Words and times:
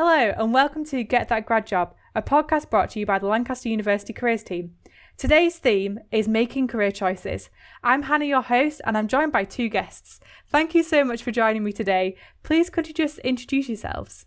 Hello, 0.00 0.32
and 0.38 0.54
welcome 0.54 0.84
to 0.84 1.02
Get 1.02 1.28
That 1.28 1.44
Grad 1.44 1.66
Job, 1.66 1.92
a 2.14 2.22
podcast 2.22 2.70
brought 2.70 2.90
to 2.90 3.00
you 3.00 3.04
by 3.04 3.18
the 3.18 3.26
Lancaster 3.26 3.68
University 3.68 4.12
Careers 4.12 4.44
Team. 4.44 4.76
Today's 5.16 5.58
theme 5.58 5.98
is 6.12 6.28
making 6.28 6.68
career 6.68 6.92
choices. 6.92 7.50
I'm 7.82 8.02
Hannah, 8.02 8.26
your 8.26 8.42
host, 8.42 8.80
and 8.84 8.96
I'm 8.96 9.08
joined 9.08 9.32
by 9.32 9.42
two 9.42 9.68
guests. 9.68 10.20
Thank 10.50 10.72
you 10.72 10.84
so 10.84 11.02
much 11.02 11.24
for 11.24 11.32
joining 11.32 11.64
me 11.64 11.72
today. 11.72 12.14
Please, 12.44 12.70
could 12.70 12.86
you 12.86 12.94
just 12.94 13.18
introduce 13.18 13.68
yourselves? 13.68 14.26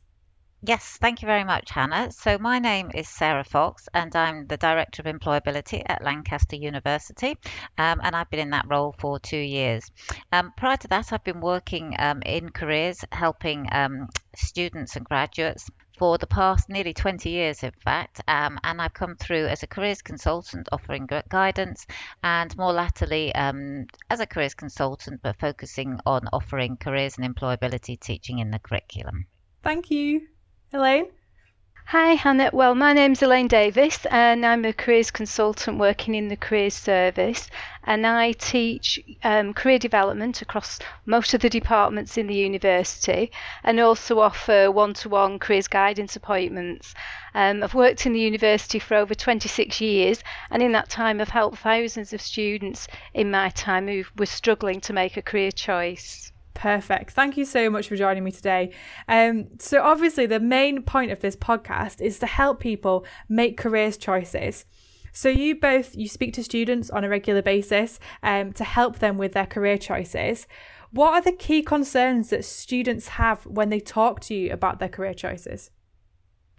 Yes, 0.63 1.00
thank 1.02 1.24
you 1.24 1.26
very 1.26 1.43
much, 1.43 1.71
Hannah. 1.71 2.12
So, 2.12 2.38
my 2.38 2.59
name 2.59 2.91
is 2.94 3.09
Sarah 3.09 3.44
Fox, 3.44 3.89
and 3.96 4.16
I'm 4.16 4.46
the 4.46 4.57
Director 4.57 5.02
of 5.02 5.07
Employability 5.07 5.82
at 5.88 6.04
Lancaster 6.04 6.55
University, 6.55 7.36
um, 7.80 8.00
and 8.04 8.16
I've 8.16 8.30
been 8.30 8.41
in 8.41 8.52
that 8.52 8.68
role 8.70 8.94
for 9.00 9.18
two 9.18 9.39
years. 9.39 9.89
Um, 10.32 10.54
prior 10.55 10.77
to 10.77 10.88
that, 10.89 11.12
I've 11.12 11.23
been 11.23 11.41
working 11.41 11.95
um, 11.98 12.21
in 12.21 12.50
careers, 12.50 13.04
helping 13.12 13.70
um, 13.71 14.08
students 14.36 14.95
and 14.95 15.04
graduates 15.04 15.68
for 15.98 16.20
the 16.20 16.27
past 16.27 16.70
nearly 16.70 16.93
20 16.93 17.28
years, 17.28 17.63
in 17.63 17.71
fact, 17.84 18.21
um, 18.27 18.59
and 18.63 18.80
I've 18.80 18.93
come 18.93 19.16
through 19.16 19.48
as 19.48 19.63
a 19.63 19.68
careers 19.68 20.04
consultant 20.04 20.70
offering 20.71 21.09
guidance, 21.30 21.88
and 22.21 22.55
more 22.55 22.71
latterly 22.71 23.34
um, 23.34 23.88
as 24.12 24.20
a 24.20 24.27
careers 24.27 24.54
consultant, 24.54 25.21
but 25.23 25.40
focusing 25.40 25.99
on 26.05 26.27
offering 26.32 26.77
careers 26.77 27.18
and 27.18 27.35
employability 27.35 27.99
teaching 27.99 28.38
in 28.38 28.52
the 28.52 28.59
curriculum. 28.59 29.26
Thank 29.63 29.90
you. 29.90 30.27
Elaine? 30.73 31.07
Hi, 31.88 32.13
Hannah. 32.13 32.49
Well, 32.53 32.75
my 32.75 32.93
name's 32.93 33.21
Elaine 33.21 33.49
Davis, 33.49 34.05
and 34.05 34.45
I'm 34.45 34.63
a 34.63 34.71
careers 34.71 35.12
consultant 35.12 35.77
working 35.77 36.16
in 36.16 36.29
the 36.29 36.38
careers 36.38 36.75
service. 36.75 37.49
And 37.84 38.07
I 38.07 38.31
teach 38.31 38.98
um, 39.21 39.53
career 39.53 39.79
development 39.79 40.41
across 40.41 40.79
most 41.05 41.34
of 41.34 41.41
the 41.41 41.49
departments 41.49 42.17
in 42.17 42.27
the 42.27 42.35
university 42.35 43.34
and 43.65 43.81
also 43.81 44.20
offer 44.20 44.71
one 44.71 44.93
to 44.93 45.09
one 45.09 45.39
careers 45.39 45.67
guidance 45.67 46.15
appointments. 46.15 46.93
Um, 47.34 47.63
I've 47.63 47.76
worked 47.76 48.05
in 48.05 48.13
the 48.13 48.21
university 48.21 48.79
for 48.79 48.95
over 48.95 49.13
26 49.13 49.81
years, 49.81 50.24
and 50.49 50.63
in 50.63 50.71
that 50.71 50.90
time, 50.90 51.20
I've 51.20 51.27
helped 51.27 51.57
thousands 51.57 52.13
of 52.13 52.21
students 52.21 52.87
in 53.13 53.29
my 53.29 53.49
time 53.49 53.90
who 53.90 54.05
were 54.18 54.26
struggling 54.26 54.79
to 54.79 54.93
make 54.93 55.18
a 55.18 55.21
career 55.21 55.51
choice. 55.51 56.30
Perfect. 56.54 57.12
Thank 57.12 57.38
you 57.38 57.46
so 57.46 57.70
much 57.70 57.88
for 57.88 57.96
joining 57.96 58.24
me 58.24 58.32
today. 58.32 58.71
Um, 59.07 59.48
so, 59.60 59.82
obviously, 59.82 60.26
the 60.26 60.40
main 60.40 60.84
point 60.84 61.12
of 61.12 61.21
this 61.21 61.35
podcast 61.35 62.02
is 62.02 62.20
to 62.20 62.26
help 62.26 62.60
people 62.60 63.05
make 63.30 63.58
careers 63.58 63.98
choices. 63.98 64.66
So, 65.13 65.30
you 65.30 65.59
both 65.59 65.96
you 65.96 66.08
speak 66.08 66.34
to 66.34 66.44
students 66.44 66.90
on 66.90 67.03
a 67.03 67.09
regular 67.09 67.41
basis 67.41 68.00
um, 68.22 68.53
to 68.53 68.63
help 68.63 69.00
them 69.00 69.18
with 69.18 69.31
their 69.34 69.46
career 69.46 69.78
choices. 69.78 70.47
What 70.91 71.13
are 71.13 71.22
the 71.22 71.31
key 71.31 71.62
concerns 71.62 72.30
that 72.31 72.44
students 72.44 73.09
have 73.09 73.46
when 73.46 73.69
they 73.69 73.80
talk 73.80 74.19
to 74.22 74.36
you 74.36 74.52
about 74.52 74.80
their 74.80 74.90
career 74.90 75.13
choices? 75.13 75.72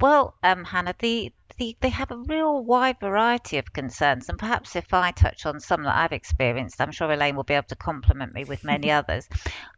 Well, 0.01 0.37
um, 0.43 0.65
Hannah, 0.65 0.95
the 0.99 1.33
the, 1.63 1.77
they 1.81 1.91
have 1.91 2.11
a 2.11 2.17
real 2.17 2.65
wide 2.65 2.99
variety 2.99 3.59
of 3.59 3.73
concerns. 3.73 4.29
And 4.29 4.39
perhaps 4.39 4.75
if 4.75 4.93
I 4.93 5.13
touch 5.13 5.47
on 5.47 5.61
some 5.61 5.85
that 5.85 5.97
I've 5.97 6.13
experienced, 6.13 6.81
I'm 6.81 6.91
sure 6.91 7.13
Elaine 7.13 7.37
will 7.37 7.45
be 7.45 7.55
able 7.55 7.69
to 7.69 7.77
complement 7.77 8.35
me 8.35 8.45
with 8.45 8.65
many 8.65 8.91
others. 9.01 9.29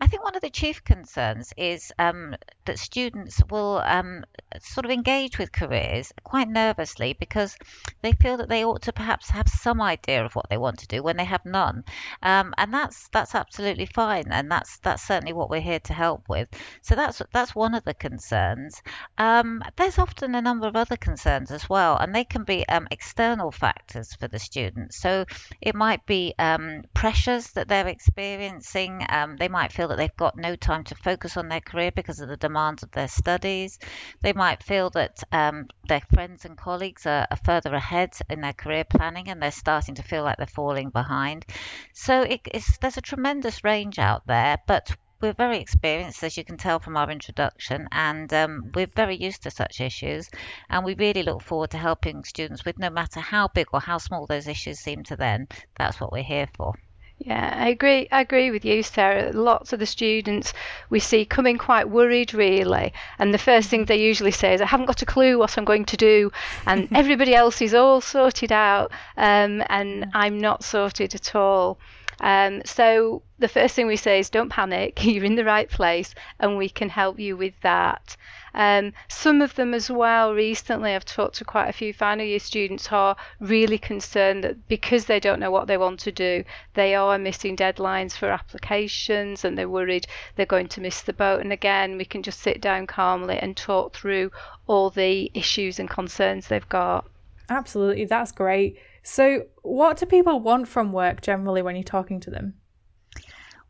I 0.00 0.06
think 0.06 0.24
one 0.24 0.34
of 0.34 0.40
the 0.40 0.50
chief 0.50 0.82
concerns 0.84 1.52
is 1.56 1.92
um, 1.98 2.36
that 2.64 2.78
students 2.78 3.42
will 3.50 3.82
um, 3.84 4.24
sort 4.60 4.86
of 4.86 4.90
engage 4.90 5.38
with 5.38 5.52
careers 5.52 6.12
quite 6.22 6.48
nervously 6.48 7.16
because 7.18 7.56
they 8.02 8.12
feel 8.12 8.38
that 8.38 8.48
they 8.48 8.64
ought 8.64 8.82
to 8.82 8.92
perhaps 8.92 9.28
have 9.30 9.48
some 9.48 9.82
idea 9.82 10.24
of 10.24 10.34
what 10.34 10.48
they 10.48 10.56
want 10.56 10.78
to 10.78 10.86
do 10.86 11.02
when 11.02 11.16
they 11.16 11.24
have 11.24 11.44
none. 11.44 11.84
Um, 12.22 12.54
and 12.56 12.72
that's 12.72 13.08
that's 13.08 13.34
absolutely 13.34 13.86
fine, 13.86 14.26
and 14.30 14.50
that's 14.50 14.78
that's 14.78 15.02
certainly 15.02 15.34
what 15.34 15.50
we're 15.50 15.60
here 15.60 15.80
to 15.80 15.92
help 15.92 16.28
with. 16.28 16.48
So 16.82 16.94
that's 16.94 17.20
that's 17.32 17.54
one 17.54 17.74
of 17.74 17.84
the 17.84 17.94
concerns. 17.94 18.82
Um, 19.18 19.62
there's 19.76 19.98
often 19.98 20.34
a 20.34 20.40
number 20.40 20.66
of 20.66 20.76
other 20.76 20.96
concerns 20.96 21.50
as 21.50 21.68
well, 21.68 21.73
and 21.76 22.14
they 22.14 22.24
can 22.24 22.44
be 22.44 22.66
um, 22.68 22.86
external 22.90 23.50
factors 23.50 24.14
for 24.14 24.28
the 24.28 24.38
students. 24.38 25.00
So 25.00 25.24
it 25.60 25.74
might 25.74 26.04
be 26.06 26.34
um, 26.38 26.82
pressures 26.94 27.50
that 27.52 27.68
they're 27.68 27.88
experiencing. 27.88 29.04
Um, 29.08 29.36
they 29.36 29.48
might 29.48 29.72
feel 29.72 29.88
that 29.88 29.96
they've 29.96 30.16
got 30.16 30.36
no 30.36 30.56
time 30.56 30.84
to 30.84 30.94
focus 30.94 31.36
on 31.36 31.48
their 31.48 31.60
career 31.60 31.90
because 31.90 32.20
of 32.20 32.28
the 32.28 32.36
demands 32.36 32.82
of 32.82 32.90
their 32.92 33.08
studies. 33.08 33.78
They 34.22 34.32
might 34.32 34.62
feel 34.62 34.90
that 34.90 35.22
um, 35.32 35.68
their 35.88 36.02
friends 36.12 36.44
and 36.44 36.56
colleagues 36.56 37.06
are, 37.06 37.26
are, 37.30 37.38
further 37.44 37.74
ahead 37.74 38.14
in 38.30 38.40
their 38.40 38.52
career 38.52 38.84
planning 38.84 39.28
and 39.28 39.40
they're 39.40 39.50
starting 39.50 39.96
to 39.96 40.02
feel 40.02 40.22
like 40.22 40.38
they're 40.38 40.46
falling 40.46 40.90
behind. 40.90 41.44
So 41.92 42.22
it, 42.22 42.48
there's 42.80 42.96
a 42.96 43.02
tremendous 43.02 43.64
range 43.64 43.98
out 43.98 44.26
there, 44.26 44.58
but 44.66 44.90
we're 45.24 45.32
very 45.32 45.58
experienced, 45.58 46.22
as 46.22 46.36
you 46.36 46.44
can 46.44 46.58
tell 46.58 46.78
from 46.78 46.98
our 46.98 47.10
introduction, 47.10 47.88
and 47.90 48.30
um, 48.34 48.70
we're 48.74 48.92
very 48.94 49.16
used 49.16 49.42
to 49.44 49.50
such 49.50 49.80
issues. 49.80 50.28
And 50.68 50.84
we 50.84 50.94
really 50.94 51.22
look 51.22 51.40
forward 51.40 51.70
to 51.70 51.78
helping 51.78 52.24
students 52.24 52.66
with 52.66 52.78
no 52.78 52.90
matter 52.90 53.20
how 53.20 53.48
big 53.48 53.68
or 53.72 53.80
how 53.80 53.96
small 53.96 54.26
those 54.26 54.48
issues 54.48 54.80
seem 54.80 55.02
to 55.04 55.16
them. 55.16 55.48
That's 55.78 55.98
what 55.98 56.12
we're 56.12 56.22
here 56.22 56.48
for. 56.54 56.74
Yeah, 57.16 57.54
I 57.56 57.68
agree. 57.68 58.06
I 58.12 58.20
agree 58.20 58.50
with 58.50 58.66
you, 58.66 58.82
Sarah. 58.82 59.32
Lots 59.32 59.72
of 59.72 59.78
the 59.78 59.86
students 59.86 60.52
we 60.90 61.00
see 61.00 61.24
coming 61.24 61.56
quite 61.56 61.88
worried, 61.88 62.34
really, 62.34 62.92
and 63.18 63.32
the 63.32 63.38
first 63.38 63.70
thing 63.70 63.86
they 63.86 63.96
usually 63.96 64.32
say 64.32 64.52
is, 64.52 64.60
"I 64.60 64.66
haven't 64.66 64.86
got 64.86 65.00
a 65.00 65.06
clue 65.06 65.38
what 65.38 65.56
I'm 65.56 65.64
going 65.64 65.86
to 65.86 65.96
do," 65.96 66.32
and 66.66 66.86
everybody 66.94 67.34
else 67.34 67.62
is 67.62 67.72
all 67.72 68.02
sorted 68.02 68.52
out, 68.52 68.92
um, 69.16 69.62
and 69.70 70.10
I'm 70.12 70.38
not 70.38 70.64
sorted 70.64 71.14
at 71.14 71.34
all. 71.34 71.78
Um, 72.20 72.62
so 72.64 73.22
the 73.38 73.48
first 73.48 73.74
thing 73.74 73.86
we 73.86 73.96
say 73.96 74.18
is 74.18 74.30
don't 74.30 74.48
panic, 74.48 75.04
you're 75.04 75.24
in 75.24 75.34
the 75.34 75.44
right 75.44 75.68
place, 75.68 76.14
and 76.38 76.56
we 76.56 76.68
can 76.68 76.88
help 76.88 77.18
you 77.18 77.36
with 77.36 77.54
that. 77.62 78.16
Um, 78.54 78.92
some 79.08 79.42
of 79.42 79.56
them 79.56 79.74
as 79.74 79.90
well, 79.90 80.32
recently, 80.32 80.94
I've 80.94 81.04
talked 81.04 81.34
to 81.36 81.44
quite 81.44 81.68
a 81.68 81.72
few 81.72 81.92
final 81.92 82.24
year 82.24 82.38
students 82.38 82.86
who 82.86 82.94
are 82.94 83.16
really 83.40 83.78
concerned 83.78 84.44
that 84.44 84.68
because 84.68 85.06
they 85.06 85.18
don't 85.18 85.40
know 85.40 85.50
what 85.50 85.66
they 85.66 85.76
want 85.76 85.98
to 86.00 86.12
do, 86.12 86.44
they 86.74 86.94
are 86.94 87.18
missing 87.18 87.56
deadlines 87.56 88.12
for 88.12 88.30
applications 88.30 89.44
and 89.44 89.58
they're 89.58 89.68
worried 89.68 90.06
they're 90.36 90.46
going 90.46 90.68
to 90.68 90.80
miss 90.80 91.02
the 91.02 91.12
boat. 91.12 91.40
And 91.40 91.52
again, 91.52 91.96
we 91.96 92.04
can 92.04 92.22
just 92.22 92.40
sit 92.40 92.60
down 92.60 92.86
calmly 92.86 93.38
and 93.38 93.56
talk 93.56 93.94
through 93.94 94.30
all 94.68 94.88
the 94.88 95.32
issues 95.34 95.80
and 95.80 95.90
concerns 95.90 96.46
they've 96.46 96.68
got. 96.68 97.06
Absolutely, 97.48 98.04
that's 98.04 98.32
great. 98.32 98.78
So, 99.04 99.44
what 99.62 99.98
do 99.98 100.06
people 100.06 100.40
want 100.40 100.66
from 100.66 100.90
work 100.90 101.20
generally 101.20 101.60
when 101.60 101.76
you're 101.76 101.84
talking 101.84 102.20
to 102.20 102.30
them? 102.30 102.54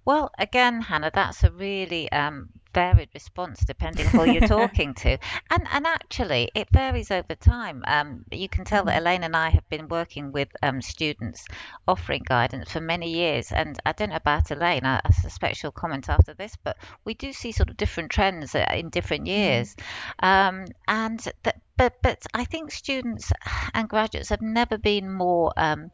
Well, 0.04 0.30
again, 0.38 0.80
Hannah, 0.80 1.10
that's 1.12 1.42
a 1.42 1.50
really 1.50 2.10
um, 2.12 2.50
varied 2.72 3.08
response 3.14 3.64
depending 3.64 4.06
who 4.06 4.30
you're 4.30 4.46
talking 4.48 4.94
to. 4.94 5.18
And 5.50 5.66
and 5.72 5.86
actually, 5.86 6.50
it 6.54 6.68
varies 6.70 7.10
over 7.10 7.34
time. 7.34 7.82
Um, 7.86 8.24
you 8.30 8.48
can 8.48 8.64
tell 8.64 8.84
that 8.84 8.92
mm-hmm. 8.92 9.06
Elaine 9.06 9.24
and 9.24 9.34
I 9.36 9.48
have 9.50 9.68
been 9.68 9.88
working 9.88 10.30
with 10.30 10.48
um, 10.62 10.82
students 10.82 11.44
offering 11.88 12.22
guidance 12.24 12.70
for 12.70 12.80
many 12.80 13.10
years. 13.10 13.50
And 13.50 13.78
I 13.84 13.92
don't 13.92 14.10
know 14.10 14.16
about 14.16 14.52
Elaine, 14.52 14.84
I, 14.84 15.00
I 15.04 15.10
suspect 15.10 15.56
she'll 15.56 15.72
comment 15.72 16.08
after 16.08 16.34
this, 16.34 16.56
but 16.62 16.76
we 17.04 17.14
do 17.14 17.32
see 17.32 17.50
sort 17.50 17.70
of 17.70 17.76
different 17.76 18.10
trends 18.10 18.54
uh, 18.54 18.66
in 18.72 18.90
different 18.90 19.24
mm-hmm. 19.24 19.40
years. 19.40 19.74
Um, 20.20 20.66
and 20.86 21.18
that 21.42 21.60
but 21.76 21.94
but 22.02 22.24
I 22.32 22.44
think 22.44 22.70
students 22.70 23.32
and 23.74 23.88
graduates 23.88 24.28
have 24.28 24.42
never 24.42 24.78
been 24.78 25.12
more 25.12 25.52
um, 25.56 25.90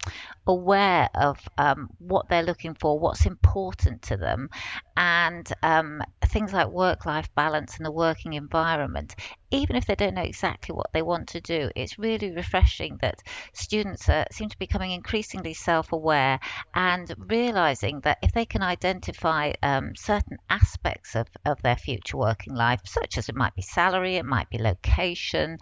aware 0.47 1.09
of 1.15 1.39
um, 1.59 1.89
what 1.99 2.29
they're 2.29 2.43
looking 2.43 2.75
for, 2.75 2.99
what's 2.99 3.27
important 3.27 4.03
to 4.03 4.17
them, 4.17 4.51
and 5.01 5.51
um, 5.63 6.03
things 6.27 6.53
like 6.53 6.69
work-life 6.69 7.35
balance 7.35 7.79
and 7.79 7.87
the 7.87 7.91
working 7.91 8.35
environment 8.35 9.17
even 9.51 9.77
if 9.77 9.87
they 9.87 9.95
don't 9.95 10.15
know 10.15 10.23
exactly 10.23 10.75
what 10.75 10.93
they 10.93 11.03
want 11.03 11.29
to 11.29 11.41
do, 11.41 11.71
it's 11.75 11.99
really 11.99 12.31
refreshing 12.31 12.99
that 13.03 13.21
students 13.53 14.09
seem 14.31 14.49
to 14.49 14.59
be 14.59 14.67
becoming 14.67 14.93
increasingly 14.93 15.55
self 15.55 15.93
aware 15.93 16.39
and 16.75 17.13
realizing 17.19 18.01
that 18.01 18.19
if 18.23 18.33
they 18.33 18.45
can 18.45 18.63
identify 18.63 19.53
um, 19.63 19.97
certain 19.97 20.39
aspects 20.49 21.17
of, 21.17 21.27
of 21.45 21.61
their 21.63 21.77
future 21.77 22.17
working 22.17 22.55
life, 22.55 22.81
such 22.85 23.19
as 23.19 23.29
it 23.29 23.35
might 23.35 23.55
be 23.57 23.63
salary, 23.63 24.17
it 24.17 24.25
might 24.25 24.49
be 24.51 24.59
location, 24.59 25.59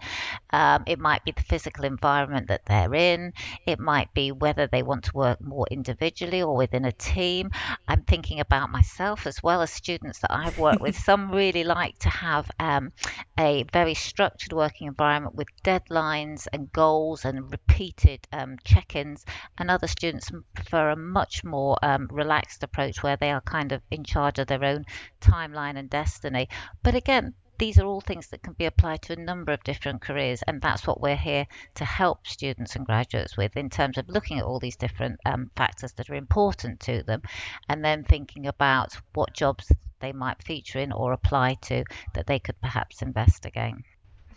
um, 0.51 0.83
it 0.85 0.99
might 0.99 1.23
be 1.25 1.31
the 1.31 1.41
physical 1.41 1.85
environment 1.85 2.49
that 2.49 2.65
they're 2.67 2.93
in, 2.93 3.33
it 3.65 3.79
might 3.79 4.13
be 4.13 4.31
whether 4.31 4.67
they 4.67 4.83
want 4.83 5.05
to 5.05 5.17
work 5.17 5.41
more 5.41 5.65
individually 5.71 6.43
or 6.43 6.55
within 6.55 6.85
a 6.85 6.91
team. 6.91 7.49
I'm 7.87 8.03
thinking 8.03 8.39
about 8.39 8.69
myself 8.69 9.25
as 9.29 9.41
well 9.41 9.61
as 9.61 9.71
students 9.71 10.19
that 10.19 10.31
I've 10.31 10.59
worked 10.59 10.81
with. 10.81 10.97
Some 11.09 11.31
really 11.31 11.63
like 11.63 11.97
to 11.99 12.09
have 12.09 12.51
um, 12.59 12.91
a 13.39 13.63
very 13.71 13.93
structured 13.93 14.51
working 14.51 14.87
environment 14.87 15.35
with 15.35 15.47
deadlines 15.63 16.47
and 16.51 16.71
goals 16.73 17.23
and 17.23 17.49
repeated 17.49 18.27
um, 18.33 18.57
check-ins 18.65 19.25
and 19.57 19.71
other 19.71 19.87
students 19.87 20.31
prefer 20.53 20.89
a 20.89 20.95
much 20.97 21.43
more 21.45 21.77
um, 21.81 22.09
relaxed 22.11 22.63
approach 22.63 23.01
where 23.01 23.15
they 23.15 23.31
are 23.31 23.41
kind 23.41 23.71
of 23.71 23.81
in 23.89 24.03
charge 24.03 24.39
of 24.39 24.47
their 24.47 24.65
own 24.65 24.85
timeline 25.21 25.77
and 25.77 25.89
destiny 25.89 26.49
but 26.83 26.95
again 26.95 27.33
these 27.59 27.77
are 27.77 27.85
all 27.85 28.01
things 28.01 28.27
that 28.27 28.41
can 28.41 28.53
be 28.53 28.65
applied 28.65 29.01
to 29.01 29.13
a 29.13 29.17
number 29.17 29.51
of 29.51 29.63
different 29.63 30.01
careers, 30.01 30.41
and 30.47 30.61
that's 30.61 30.87
what 30.87 31.01
we're 31.01 31.15
here 31.15 31.45
to 31.75 31.85
help 31.85 32.25
students 32.25 32.75
and 32.75 32.85
graduates 32.85 33.35
with 33.35 33.55
in 33.57 33.69
terms 33.69 33.97
of 33.97 34.07
looking 34.07 34.39
at 34.39 34.45
all 34.45 34.59
these 34.59 34.77
different 34.77 35.19
um, 35.25 35.51
factors 35.55 35.91
that 35.93 36.09
are 36.09 36.15
important 36.15 36.79
to 36.79 37.03
them, 37.03 37.21
and 37.67 37.83
then 37.83 38.03
thinking 38.03 38.47
about 38.47 38.97
what 39.13 39.33
jobs 39.33 39.71
they 39.99 40.13
might 40.13 40.41
feature 40.41 40.79
in 40.79 40.93
or 40.93 41.11
apply 41.11 41.55
to 41.55 41.83
that 42.13 42.25
they 42.27 42.39
could 42.39 42.59
perhaps 42.61 43.01
investigate. 43.01 43.75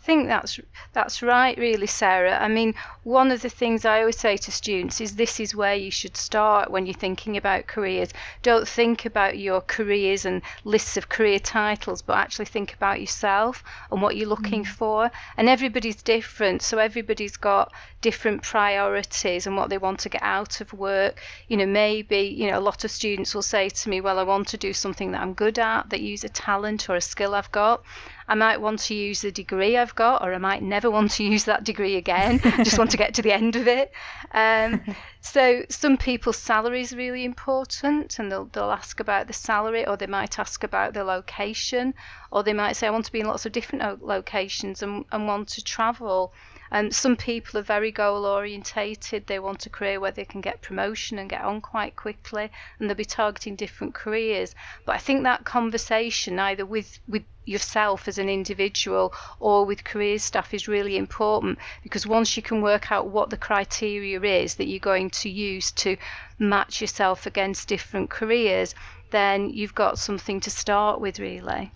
Think 0.03 0.27
that's 0.27 0.59
that's 0.91 1.23
right, 1.23 1.57
really, 1.57 1.87
Sarah. 1.87 2.37
I 2.37 2.49
mean, 2.49 2.73
one 3.03 3.31
of 3.31 3.41
the 3.41 3.49
things 3.49 3.85
I 3.85 4.01
always 4.01 4.19
say 4.19 4.35
to 4.35 4.51
students 4.51 4.99
is 4.99 5.15
this 5.15 5.39
is 5.39 5.55
where 5.55 5.75
you 5.75 5.91
should 5.91 6.17
start 6.17 6.69
when 6.69 6.85
you're 6.85 6.93
thinking 6.93 7.37
about 7.37 7.67
careers. 7.67 8.09
Don't 8.41 8.67
think 8.67 9.05
about 9.05 9.37
your 9.37 9.61
careers 9.61 10.25
and 10.25 10.41
lists 10.65 10.97
of 10.97 11.07
career 11.07 11.39
titles, 11.39 12.01
but 12.01 12.17
actually 12.17 12.45
think 12.45 12.73
about 12.73 12.99
yourself 12.99 13.63
and 13.91 14.01
what 14.01 14.17
you're 14.17 14.27
looking 14.27 14.65
mm. 14.65 14.67
for. 14.67 15.09
And 15.37 15.47
everybody's 15.47 16.03
different, 16.03 16.61
so 16.61 16.79
everybody's 16.79 17.37
got 17.37 17.71
different 18.01 18.43
priorities 18.43 19.47
and 19.47 19.55
what 19.55 19.69
they 19.69 19.77
want 19.77 19.99
to 20.01 20.09
get 20.09 20.21
out 20.21 20.59
of 20.59 20.73
work. 20.73 21.21
You 21.47 21.55
know, 21.55 21.65
maybe 21.65 22.19
you 22.19 22.51
know 22.51 22.59
a 22.59 22.67
lot 22.69 22.83
of 22.83 22.91
students 22.91 23.33
will 23.33 23.41
say 23.41 23.69
to 23.69 23.89
me, 23.89 24.01
"Well, 24.01 24.19
I 24.19 24.23
want 24.23 24.49
to 24.49 24.57
do 24.57 24.73
something 24.73 25.11
that 25.13 25.21
I'm 25.21 25.33
good 25.33 25.57
at, 25.57 25.89
that 25.91 26.01
use 26.01 26.25
a 26.25 26.29
talent 26.29 26.89
or 26.89 26.95
a 26.97 27.01
skill 27.01 27.33
I've 27.33 27.53
got." 27.53 27.81
I 28.27 28.35
might 28.35 28.61
want 28.61 28.79
to 28.79 28.95
use 28.95 29.21
the 29.21 29.31
degree 29.31 29.77
I've 29.77 29.95
got, 29.95 30.21
or 30.21 30.33
I 30.33 30.37
might 30.37 30.63
never 30.63 30.89
want 30.89 31.11
to 31.11 31.23
use 31.23 31.43
that 31.45 31.63
degree 31.63 31.95
again. 31.97 32.39
just 32.63 32.77
want 32.77 32.91
to 32.91 32.97
get 32.97 33.13
to 33.15 33.21
the 33.21 33.33
end 33.33 33.55
of 33.55 33.67
it. 33.67 33.91
Um, 34.33 34.81
so 35.21 35.63
some 35.69 35.97
people's 35.97 36.37
salary 36.37 36.81
is 36.81 36.95
really 36.95 37.25
important, 37.25 38.19
and 38.19 38.31
they'll 38.31 38.45
they'll 38.45 38.71
ask 38.71 38.99
about 38.99 39.27
the 39.27 39.33
salary, 39.33 39.85
or 39.85 39.97
they 39.97 40.07
might 40.07 40.39
ask 40.39 40.63
about 40.63 40.93
the 40.93 41.03
location, 41.03 41.93
or 42.31 42.43
they 42.43 42.53
might 42.53 42.75
say 42.75 42.87
I 42.87 42.91
want 42.91 43.05
to 43.05 43.11
be 43.11 43.19
in 43.19 43.27
lots 43.27 43.45
of 43.45 43.51
different 43.51 44.03
locations 44.03 44.81
and, 44.81 45.05
and 45.11 45.27
want 45.27 45.49
to 45.49 45.63
travel. 45.63 46.33
And 46.75 46.95
some 46.95 47.15
people 47.15 47.59
are 47.59 47.61
very 47.61 47.91
goal 47.91 48.25
orientated. 48.25 49.27
They 49.27 49.37
want 49.37 49.67
a 49.67 49.69
career 49.69 49.99
where 49.99 50.09
they 50.11 50.25
can 50.25 50.41
get 50.41 50.63
promotion 50.63 51.19
and 51.19 51.29
get 51.29 51.43
on 51.43 51.61
quite 51.61 51.95
quickly, 51.95 52.49
and 52.79 52.89
they'll 52.89 52.97
be 52.97 53.05
targeting 53.05 53.55
different 53.55 53.93
careers. 53.93 54.55
But 54.83 54.95
I 54.95 54.97
think 54.97 55.21
that 55.21 55.45
conversation, 55.45 56.39
either 56.39 56.65
with 56.65 56.97
with 57.07 57.25
yourself 57.45 58.07
as 58.07 58.17
an 58.17 58.27
individual 58.27 59.13
or 59.39 59.65
with 59.65 59.83
career 59.83 60.17
staff 60.17 60.51
is 60.51 60.67
really 60.67 60.97
important 60.97 61.59
because 61.83 62.07
once 62.07 62.35
you 62.35 62.41
can 62.41 62.59
work 62.59 62.91
out 62.91 63.05
what 63.05 63.29
the 63.29 63.37
criteria 63.37 64.19
is 64.19 64.55
that 64.55 64.65
you're 64.65 64.79
going 64.79 65.11
to 65.11 65.29
use 65.29 65.71
to 65.73 65.95
match 66.39 66.81
yourself 66.81 67.27
against 67.27 67.67
different 67.67 68.09
careers, 68.09 68.73
then 69.11 69.47
you've 69.47 69.75
got 69.75 69.99
something 69.99 70.39
to 70.39 70.49
start 70.49 70.99
with, 70.99 71.19
really. 71.19 71.71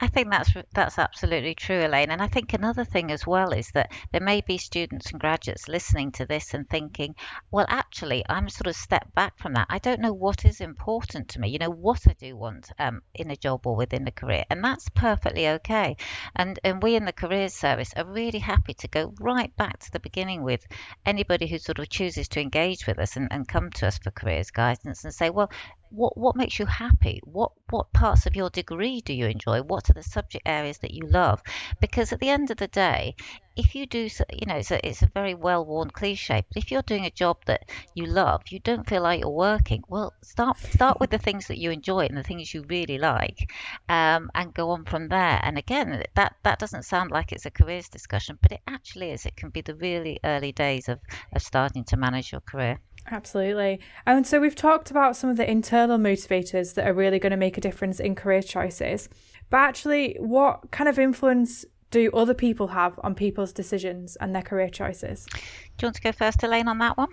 I 0.00 0.06
think 0.08 0.30
that's 0.30 0.52
that's 0.74 0.98
absolutely 0.98 1.54
true, 1.54 1.84
Elaine. 1.84 2.10
And 2.10 2.22
I 2.22 2.28
think 2.28 2.52
another 2.52 2.84
thing 2.84 3.10
as 3.10 3.26
well 3.26 3.52
is 3.52 3.70
that 3.72 3.92
there 4.12 4.20
may 4.20 4.40
be 4.40 4.58
students 4.58 5.10
and 5.10 5.20
graduates 5.20 5.68
listening 5.68 6.12
to 6.12 6.26
this 6.26 6.54
and 6.54 6.68
thinking, 6.68 7.14
well, 7.50 7.66
actually, 7.68 8.24
I'm 8.28 8.48
sort 8.48 8.68
of 8.68 8.76
step 8.76 9.12
back 9.14 9.38
from 9.38 9.54
that. 9.54 9.66
I 9.70 9.78
don't 9.78 10.00
know 10.00 10.12
what 10.12 10.44
is 10.44 10.60
important 10.60 11.28
to 11.30 11.40
me. 11.40 11.48
You 11.50 11.58
know 11.58 11.70
what 11.70 12.06
I 12.08 12.14
do 12.14 12.36
want 12.36 12.70
um, 12.78 13.02
in 13.14 13.30
a 13.30 13.36
job 13.36 13.66
or 13.66 13.76
within 13.76 14.06
a 14.06 14.12
career, 14.12 14.44
and 14.50 14.62
that's 14.62 14.88
perfectly 14.90 15.48
okay. 15.48 15.96
And 16.34 16.58
and 16.64 16.82
we 16.82 16.96
in 16.96 17.04
the 17.04 17.12
careers 17.12 17.54
service 17.54 17.92
are 17.96 18.04
really 18.06 18.38
happy 18.38 18.74
to 18.74 18.88
go 18.88 19.14
right 19.20 19.54
back 19.56 19.78
to 19.80 19.92
the 19.92 20.00
beginning 20.00 20.42
with 20.42 20.64
anybody 21.04 21.46
who 21.46 21.58
sort 21.58 21.78
of 21.78 21.88
chooses 21.88 22.28
to 22.28 22.40
engage 22.40 22.86
with 22.86 22.98
us 22.98 23.16
and, 23.16 23.28
and 23.30 23.48
come 23.48 23.70
to 23.70 23.86
us 23.86 23.98
for 23.98 24.10
careers 24.10 24.50
guidance 24.50 25.04
and 25.04 25.14
say, 25.14 25.30
well, 25.30 25.50
what 25.90 26.16
what 26.16 26.36
makes 26.36 26.58
you 26.58 26.66
happy? 26.66 27.20
What 27.24 27.52
what 27.70 27.92
parts 27.92 28.26
of 28.26 28.36
your 28.36 28.50
degree 28.50 29.00
do 29.00 29.12
you 29.12 29.26
enjoy? 29.26 29.62
What 29.62 29.90
are 29.90 29.94
the 29.94 30.02
subject 30.02 30.46
areas 30.46 30.78
that 30.78 30.92
you 30.92 31.06
love? 31.06 31.42
Because 31.80 32.12
at 32.12 32.20
the 32.20 32.30
end 32.30 32.50
of 32.50 32.58
the 32.58 32.68
day 32.68 33.14
if 33.56 33.74
you 33.74 33.86
do 33.86 34.08
you 34.32 34.46
know 34.46 34.54
it's 34.54 34.70
a, 34.70 34.86
it's 34.86 35.02
a 35.02 35.10
very 35.12 35.34
well 35.34 35.66
worn 35.66 35.90
cliche 35.90 36.44
but 36.46 36.62
if 36.62 36.70
you're 36.70 36.82
doing 36.82 37.04
a 37.04 37.10
job 37.10 37.36
that 37.46 37.68
you 37.92 38.06
love 38.06 38.40
you 38.50 38.60
don't 38.60 38.88
feel 38.88 39.02
like 39.02 39.18
you're 39.18 39.28
working 39.28 39.82
well 39.88 40.14
start 40.22 40.56
start 40.58 41.00
with 41.00 41.10
the 41.10 41.18
things 41.18 41.48
that 41.48 41.58
you 41.58 41.72
enjoy 41.72 42.06
and 42.06 42.16
the 42.16 42.22
things 42.22 42.54
you 42.54 42.62
really 42.68 42.98
like 42.98 43.50
um, 43.88 44.30
and 44.34 44.54
go 44.54 44.70
on 44.70 44.84
from 44.84 45.08
there. 45.08 45.40
And 45.42 45.58
again 45.58 46.04
that 46.14 46.36
that 46.44 46.58
doesn't 46.58 46.84
sound 46.84 47.10
like 47.10 47.32
it's 47.32 47.46
a 47.46 47.50
careers 47.50 47.88
discussion 47.88 48.38
but 48.40 48.52
it 48.52 48.60
actually 48.68 49.10
is. 49.10 49.26
It 49.26 49.36
can 49.36 49.50
be 49.50 49.60
the 49.60 49.74
really 49.74 50.20
early 50.24 50.52
days 50.52 50.88
of 50.88 51.00
of 51.34 51.42
starting 51.42 51.84
to 51.84 51.96
manage 51.96 52.30
your 52.30 52.42
career 52.42 52.78
Absolutely. 53.10 53.80
And 54.06 54.26
so 54.26 54.40
we've 54.40 54.54
talked 54.54 54.90
about 54.90 55.16
some 55.16 55.30
of 55.30 55.36
the 55.36 55.50
internal 55.50 55.98
motivators 55.98 56.74
that 56.74 56.86
are 56.86 56.92
really 56.92 57.18
going 57.18 57.30
to 57.30 57.36
make 57.36 57.56
a 57.56 57.60
difference 57.60 58.00
in 58.00 58.14
career 58.14 58.42
choices. 58.42 59.08
But 59.50 59.58
actually, 59.58 60.16
what 60.18 60.70
kind 60.70 60.88
of 60.88 60.98
influence 60.98 61.64
do 61.90 62.10
other 62.12 62.34
people 62.34 62.68
have 62.68 63.00
on 63.02 63.14
people's 63.14 63.52
decisions 63.52 64.16
and 64.16 64.34
their 64.34 64.42
career 64.42 64.68
choices? 64.68 65.26
Do 65.32 65.84
you 65.84 65.86
want 65.86 65.96
to 65.96 66.02
go 66.02 66.12
first, 66.12 66.42
Elaine, 66.42 66.68
on 66.68 66.78
that 66.78 66.98
one? 66.98 67.08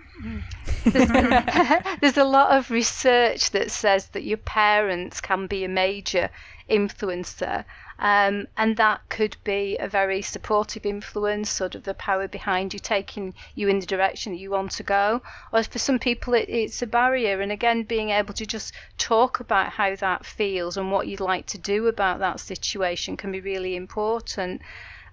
There's 2.00 2.18
a 2.18 2.24
lot 2.24 2.56
of 2.56 2.70
research 2.70 3.50
that 3.52 3.70
says 3.70 4.08
that 4.08 4.24
your 4.24 4.38
parents 4.38 5.20
can 5.20 5.46
be 5.46 5.64
a 5.64 5.68
major 5.68 6.28
influencer 6.68 7.64
um, 7.98 8.46
and 8.58 8.76
that 8.76 9.08
could 9.08 9.38
be 9.42 9.76
a 9.78 9.88
very 9.88 10.20
supportive 10.20 10.84
influence, 10.84 11.48
sort 11.48 11.74
of 11.74 11.84
the 11.84 11.94
power 11.94 12.28
behind 12.28 12.74
you 12.74 12.78
taking 12.78 13.32
you 13.54 13.68
in 13.68 13.78
the 13.78 13.86
direction 13.86 14.32
that 14.32 14.38
you 14.38 14.50
want 14.50 14.72
to 14.72 14.82
go. 14.82 15.22
Or 15.50 15.62
for 15.62 15.78
some 15.78 15.98
people, 15.98 16.34
it, 16.34 16.48
it's 16.50 16.82
a 16.82 16.86
barrier. 16.86 17.40
And 17.40 17.50
again, 17.50 17.84
being 17.84 18.10
able 18.10 18.34
to 18.34 18.44
just 18.44 18.74
talk 18.98 19.40
about 19.40 19.72
how 19.72 19.96
that 19.96 20.26
feels 20.26 20.76
and 20.76 20.92
what 20.92 21.08
you'd 21.08 21.20
like 21.20 21.46
to 21.46 21.58
do 21.58 21.86
about 21.86 22.18
that 22.18 22.38
situation 22.38 23.16
can 23.16 23.32
be 23.32 23.40
really 23.40 23.76
important. 23.76 24.60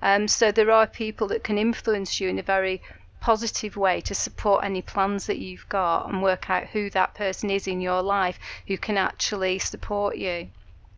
Um, 0.02 0.28
so 0.28 0.52
there 0.52 0.72
are 0.72 0.86
people 0.86 1.28
that 1.28 1.46
can 1.46 1.58
influence 1.58 2.20
you 2.20 2.28
in 2.28 2.38
a 2.38 2.44
very 2.44 2.82
positive 3.22 3.78
way 3.78 4.02
to 4.02 4.14
support 4.14 4.66
any 4.66 4.82
plans 4.82 5.28
that 5.28 5.40
you've 5.40 5.70
got 5.70 6.10
and 6.10 6.22
work 6.22 6.50
out 6.50 6.68
who 6.68 6.90
that 6.90 7.14
person 7.14 7.50
is 7.50 7.66
in 7.66 7.80
your 7.80 8.02
life 8.02 8.38
who 8.68 8.78
can 8.78 8.98
actually 8.98 9.58
support 9.58 10.18
you. 10.18 10.50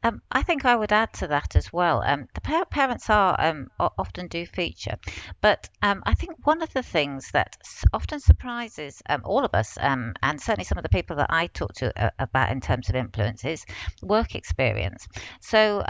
Um, 0.06 0.22
I 0.32 0.44
think 0.44 0.66
I 0.66 0.76
would 0.76 0.92
add 0.92 1.14
to 1.14 1.28
that 1.30 1.56
as 1.56 1.74
well. 1.74 2.04
Um, 2.06 2.28
the 2.36 2.42
par- 2.42 2.66
parents 2.66 3.10
are 3.10 3.36
um, 3.40 3.72
often 3.80 4.28
do 4.28 4.46
feature, 4.46 4.98
but 5.42 5.68
um, 5.82 6.04
I 6.06 6.14
think 6.14 6.46
one 6.46 6.62
of 6.62 6.72
the 6.74 6.84
things 6.84 7.32
that 7.32 7.58
often 7.92 8.20
surprises 8.20 9.02
um, 9.10 9.24
all 9.26 9.44
of 9.44 9.56
us, 9.56 9.80
um, 9.82 10.14
and 10.22 10.40
certainly 10.40 10.66
some 10.66 10.78
of 10.78 10.84
the 10.84 10.90
people 10.90 11.16
that 11.16 11.32
I 11.32 11.48
talk 11.48 11.74
to 11.78 11.88
uh, 12.00 12.12
about 12.20 12.52
in 12.52 12.62
terms 12.62 12.88
of 12.88 12.96
influence, 12.96 13.44
is 13.46 13.66
work 14.04 14.36
experience. 14.36 15.08
So 15.42 15.84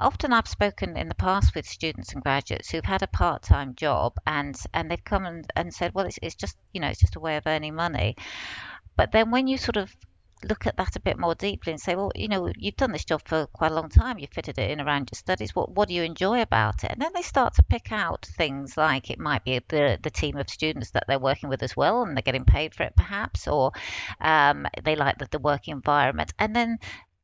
often 0.00 0.32
I've 0.32 0.48
spoken 0.48 0.96
in 0.96 1.10
the 1.10 1.14
past 1.14 1.54
with 1.54 1.66
students 1.66 2.14
and 2.14 2.22
graduates 2.22 2.70
who've 2.70 2.82
had 2.82 3.02
a 3.02 3.06
part-time 3.06 3.74
job 3.74 4.14
and 4.26 4.58
and 4.72 4.90
they've 4.90 5.04
come 5.04 5.26
and, 5.26 5.44
and 5.54 5.74
said, 5.74 5.92
well, 5.92 6.06
it's, 6.06 6.18
it's 6.22 6.36
just 6.36 6.56
you 6.72 6.80
know 6.80 6.88
it's 6.88 7.00
just 7.00 7.16
a 7.16 7.20
way 7.20 7.36
of 7.36 7.46
earning 7.46 7.74
money. 7.74 8.16
But 8.96 9.12
then 9.12 9.30
when 9.30 9.46
you 9.46 9.58
sort 9.58 9.76
of 9.76 9.94
look 10.48 10.66
at 10.66 10.76
that 10.76 10.96
a 10.96 11.00
bit 11.00 11.18
more 11.18 11.34
deeply 11.34 11.72
and 11.72 11.80
say, 11.80 11.94
well, 11.94 12.12
you 12.14 12.28
know, 12.28 12.50
you've 12.56 12.76
done 12.76 12.92
this 12.92 13.04
job 13.04 13.22
for 13.24 13.46
quite 13.46 13.70
a 13.70 13.74
long 13.74 13.88
time. 13.88 14.18
You've 14.18 14.30
fitted 14.30 14.58
it 14.58 14.70
in 14.70 14.80
around 14.80 15.10
your 15.12 15.18
studies. 15.18 15.54
What 15.54 15.70
what 15.70 15.88
do 15.88 15.94
you 15.94 16.02
enjoy 16.02 16.42
about 16.42 16.84
it? 16.84 16.92
And 16.92 17.00
then 17.00 17.12
they 17.14 17.22
start 17.22 17.54
to 17.54 17.62
pick 17.62 17.92
out 17.92 18.26
things 18.36 18.76
like 18.76 19.10
it 19.10 19.18
might 19.18 19.44
be 19.44 19.60
the 19.68 19.98
the 20.02 20.10
team 20.10 20.36
of 20.36 20.48
students 20.50 20.90
that 20.92 21.04
they're 21.08 21.18
working 21.18 21.48
with 21.48 21.62
as 21.62 21.76
well, 21.76 22.02
and 22.02 22.16
they're 22.16 22.22
getting 22.22 22.44
paid 22.44 22.74
for 22.74 22.84
it 22.84 22.96
perhaps, 22.96 23.48
or 23.48 23.72
um, 24.20 24.66
they 24.84 24.96
like 24.96 25.18
the, 25.18 25.28
the 25.30 25.38
working 25.38 25.72
environment. 25.72 26.32
And 26.38 26.54
then 26.54 26.78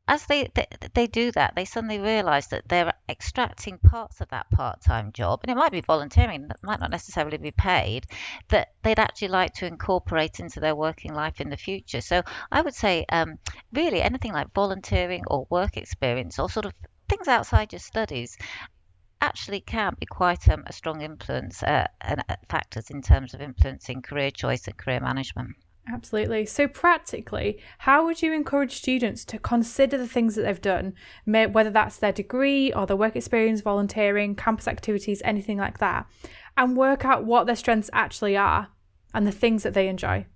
as 0.09 0.25
they, 0.25 0.51
they, 0.55 0.67
they 0.95 1.07
do 1.07 1.31
that, 1.33 1.55
they 1.55 1.67
suddenly 1.67 1.99
realise 1.99 2.47
that 2.49 2.67
they're 2.67 2.95
extracting 3.09 3.77
parts 3.79 4.23
of 4.23 4.29
that 4.31 4.51
part-time 4.51 5.13
job, 5.13 5.41
and 5.43 5.51
it 5.51 5.61
might 5.61 5.71
be 5.71 5.83
volunteering, 5.83 6.49
it 6.51 6.57
might 6.63 6.81
not 6.81 6.91
necessarily 6.91 7.37
be 7.37 7.51
paid, 7.51 8.07
that 8.49 8.69
they'd 8.83 8.99
actually 8.99 9.29
like 9.29 9.53
to 9.53 9.67
incorporate 9.67 10.41
into 10.41 10.61
their 10.61 10.75
working 10.75 11.13
life 11.13 11.43
in 11.43 11.51
the 11.51 11.57
future. 11.59 12.01
So 12.01 12.23
I 12.51 12.63
would 12.63 12.75
say, 12.75 13.05
um, 13.11 13.39
really, 13.73 14.01
anything 14.01 14.33
like 14.33 14.53
volunteering 14.55 15.25
or 15.27 15.47
work 15.51 15.77
experience, 15.77 16.39
or 16.39 16.49
sort 16.49 16.67
of 16.67 16.73
things 17.09 17.29
outside 17.29 17.73
your 17.73 17.81
studies, 17.81 18.39
actually 19.21 19.61
can 19.61 19.95
be 20.01 20.07
quite 20.07 20.49
um, 20.49 20.65
a 20.67 20.73
strong 20.73 21.03
influence 21.03 21.63
uh, 21.63 21.87
and 22.01 22.23
uh, 22.29 22.37
factors 22.49 22.89
in 22.91 23.03
terms 23.03 23.35
of 23.35 23.43
influencing 23.43 24.01
career 24.01 24.31
choice 24.31 24.67
and 24.69 24.77
career 24.77 25.01
management. 25.01 25.55
Absolutely. 25.91 26.45
So, 26.45 26.69
practically, 26.69 27.59
how 27.79 28.05
would 28.05 28.21
you 28.21 28.33
encourage 28.33 28.77
students 28.77 29.25
to 29.27 29.39
consider 29.39 29.97
the 29.97 30.07
things 30.07 30.35
that 30.35 30.43
they've 30.43 30.61
done, 30.61 30.95
whether 31.25 31.71
that's 31.71 31.97
their 31.97 32.13
degree 32.13 32.73
or 32.73 32.87
their 32.87 32.97
work 32.97 33.17
experience, 33.17 33.63
volunteering, 33.63 34.35
campus 34.35 34.69
activities, 34.69 35.23
anything 35.25 35.57
like 35.57 35.79
that, 35.79 36.07
and 36.57 36.77
work 36.77 37.05
out 37.05 37.25
what 37.25 37.47
their 37.47 37.57
strengths 37.57 37.89
actually 37.93 38.37
are 38.37 38.69
and 39.15 39.27
the 39.27 39.33
things 39.33 39.63
that 39.63 39.73
they 39.73 39.89
enjoy? 39.89 40.27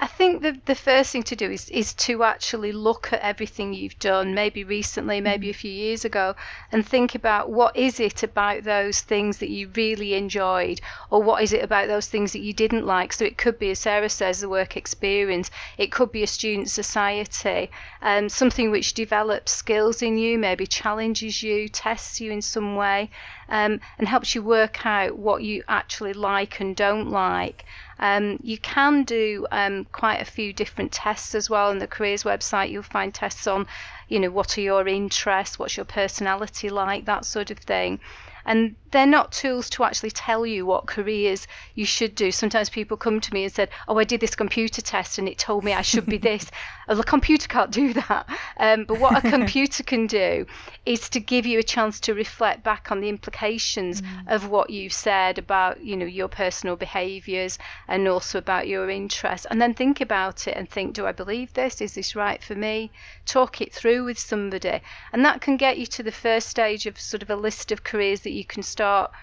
I 0.00 0.06
think 0.06 0.42
the 0.42 0.56
the 0.64 0.76
first 0.76 1.10
thing 1.10 1.24
to 1.24 1.34
do 1.34 1.50
is 1.50 1.68
is 1.70 1.92
to 1.94 2.22
actually 2.22 2.70
look 2.70 3.12
at 3.12 3.20
everything 3.20 3.74
you've 3.74 3.98
done, 3.98 4.32
maybe 4.32 4.62
recently, 4.62 5.20
maybe 5.20 5.48
mm. 5.48 5.50
a 5.50 5.54
few 5.54 5.72
years 5.72 6.04
ago, 6.04 6.36
and 6.70 6.86
think 6.86 7.16
about 7.16 7.50
what 7.50 7.76
is 7.76 7.98
it 7.98 8.22
about 8.22 8.62
those 8.62 9.00
things 9.00 9.38
that 9.38 9.48
you 9.48 9.72
really 9.74 10.14
enjoyed, 10.14 10.80
or 11.10 11.20
what 11.20 11.42
is 11.42 11.52
it 11.52 11.64
about 11.64 11.88
those 11.88 12.06
things 12.06 12.32
that 12.32 12.42
you 12.42 12.52
didn't 12.52 12.86
like. 12.86 13.12
So 13.12 13.24
it 13.24 13.36
could 13.36 13.58
be, 13.58 13.70
as 13.72 13.80
Sarah 13.80 14.08
says, 14.08 14.38
the 14.40 14.48
work 14.48 14.76
experience. 14.76 15.50
It 15.76 15.90
could 15.90 16.12
be 16.12 16.22
a 16.22 16.28
student 16.28 16.70
society, 16.70 17.68
um, 18.00 18.28
something 18.28 18.70
which 18.70 18.94
develops 18.94 19.50
skills 19.50 20.00
in 20.00 20.16
you, 20.16 20.38
maybe 20.38 20.64
challenges 20.68 21.42
you, 21.42 21.68
tests 21.68 22.20
you 22.20 22.30
in 22.30 22.40
some 22.40 22.76
way, 22.76 23.10
um, 23.48 23.80
and 23.98 24.06
helps 24.06 24.32
you 24.36 24.44
work 24.44 24.86
out 24.86 25.18
what 25.18 25.42
you 25.42 25.64
actually 25.66 26.12
like 26.12 26.60
and 26.60 26.76
don't 26.76 27.10
like. 27.10 27.64
Um, 27.98 28.38
you 28.42 28.58
can 28.58 29.04
do 29.04 29.46
um, 29.50 29.86
quite 29.92 30.20
a 30.20 30.24
few 30.24 30.52
different 30.52 30.92
tests 30.92 31.34
as 31.34 31.50
well 31.50 31.70
on 31.70 31.78
the 31.78 31.86
careers 31.86 32.22
website. 32.22 32.70
You'll 32.70 32.82
find 32.82 33.12
tests 33.12 33.46
on, 33.46 33.66
you 34.08 34.20
know, 34.20 34.30
what 34.30 34.56
are 34.56 34.62
your 34.62 34.86
interests, 34.86 35.58
what's 35.58 35.76
your 35.76 35.84
personality 35.84 36.70
like, 36.70 37.04
that 37.06 37.24
sort 37.24 37.50
of 37.50 37.58
thing. 37.58 38.00
And 38.44 38.76
they're 38.90 39.06
not 39.06 39.32
tools 39.32 39.68
to 39.70 39.84
actually 39.84 40.10
tell 40.10 40.46
you 40.46 40.64
what 40.64 40.86
careers 40.86 41.46
you 41.74 41.84
should 41.84 42.14
do. 42.14 42.30
Sometimes 42.30 42.70
people 42.70 42.96
come 42.96 43.20
to 43.20 43.34
me 43.34 43.44
and 43.44 43.52
said, 43.52 43.68
"Oh, 43.86 43.98
I 43.98 44.04
did 44.04 44.20
this 44.20 44.34
computer 44.34 44.80
test 44.80 45.18
and 45.18 45.28
it 45.28 45.38
told 45.38 45.62
me 45.64 45.74
I 45.74 45.82
should 45.82 46.06
be 46.06 46.16
this." 46.18 46.50
well, 46.88 46.96
the 46.96 47.04
computer 47.04 47.46
can't 47.48 47.70
do 47.70 47.92
that. 47.92 48.26
Um, 48.58 48.84
but 48.84 48.98
what 48.98 49.24
a 49.24 49.30
computer 49.30 49.82
can 49.82 50.06
do 50.06 50.46
is 50.86 51.08
to 51.10 51.20
give 51.20 51.44
you 51.44 51.58
a 51.58 51.62
chance 51.62 52.00
to 52.00 52.14
reflect 52.14 52.64
back 52.64 52.90
on 52.90 53.00
the 53.00 53.10
implications 53.10 54.00
mm. 54.00 54.28
of 54.28 54.48
what 54.48 54.70
you've 54.70 54.92
said 54.92 55.36
about, 55.36 55.82
you 55.84 55.96
know, 55.96 56.06
your 56.06 56.28
personal 56.28 56.76
behaviours 56.76 57.58
and 57.88 58.08
also 58.08 58.38
about 58.38 58.68
your 58.68 58.88
interests, 58.88 59.46
and 59.50 59.60
then 59.60 59.74
think 59.74 60.00
about 60.00 60.48
it 60.48 60.56
and 60.56 60.70
think, 60.70 60.94
"Do 60.94 61.06
I 61.06 61.12
believe 61.12 61.52
this? 61.52 61.82
Is 61.82 61.94
this 61.94 62.16
right 62.16 62.42
for 62.42 62.54
me?" 62.54 62.90
Talk 63.26 63.60
it 63.60 63.72
through 63.74 64.04
with 64.04 64.18
somebody, 64.18 64.80
and 65.12 65.24
that 65.26 65.42
can 65.42 65.58
get 65.58 65.76
you 65.76 65.86
to 65.86 66.02
the 66.02 66.12
first 66.12 66.48
stage 66.48 66.86
of 66.86 66.98
sort 66.98 67.22
of 67.22 67.28
a 67.28 67.36
list 67.36 67.70
of 67.70 67.84
careers 67.84 68.20
that 68.20 68.32
you 68.32 68.44
can 68.46 68.62
start 68.62 68.77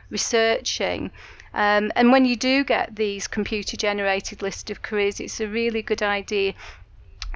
researching. 0.10 1.12
Um, 1.54 1.92
and 1.96 2.12
when 2.12 2.26
you 2.26 2.36
do 2.36 2.64
get 2.64 2.96
these 2.96 3.28
computer 3.28 3.78
generated 3.78 4.42
list 4.42 4.70
of 4.70 4.82
careers, 4.82 5.20
it's 5.20 5.40
a 5.40 5.48
really 5.48 5.82
good 5.82 6.04
idea 6.04 6.54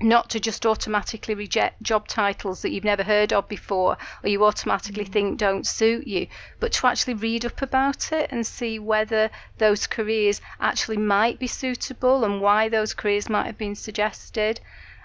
not 0.02 0.30
to 0.30 0.40
just 0.40 0.66
automatically 0.66 1.34
reject 1.34 1.82
job 1.84 2.08
titles 2.08 2.62
that 2.62 2.72
you've 2.72 2.84
never 2.84 3.04
heard 3.04 3.34
of 3.34 3.48
before 3.48 3.98
or 4.24 4.30
you 4.30 4.44
automatically 4.46 5.06
mm. 5.06 5.12
think 5.12 5.38
don't 5.38 5.68
suit 5.68 6.08
you, 6.08 6.28
but 6.60 6.72
to 6.72 6.88
actually 6.88 7.14
read 7.14 7.46
up 7.46 7.62
about 7.62 8.12
it 8.12 8.30
and 8.32 8.46
see 8.48 8.80
whether 8.80 9.30
those 9.58 9.88
careers 9.88 10.42
actually 10.60 10.98
might 10.98 11.40
be 11.40 11.48
suitable 11.48 12.24
and 12.24 12.42
why 12.42 12.70
those 12.70 12.94
careers 12.94 13.30
might 13.30 13.46
have 13.46 13.58
been 13.58 13.76
suggested. 13.76 14.60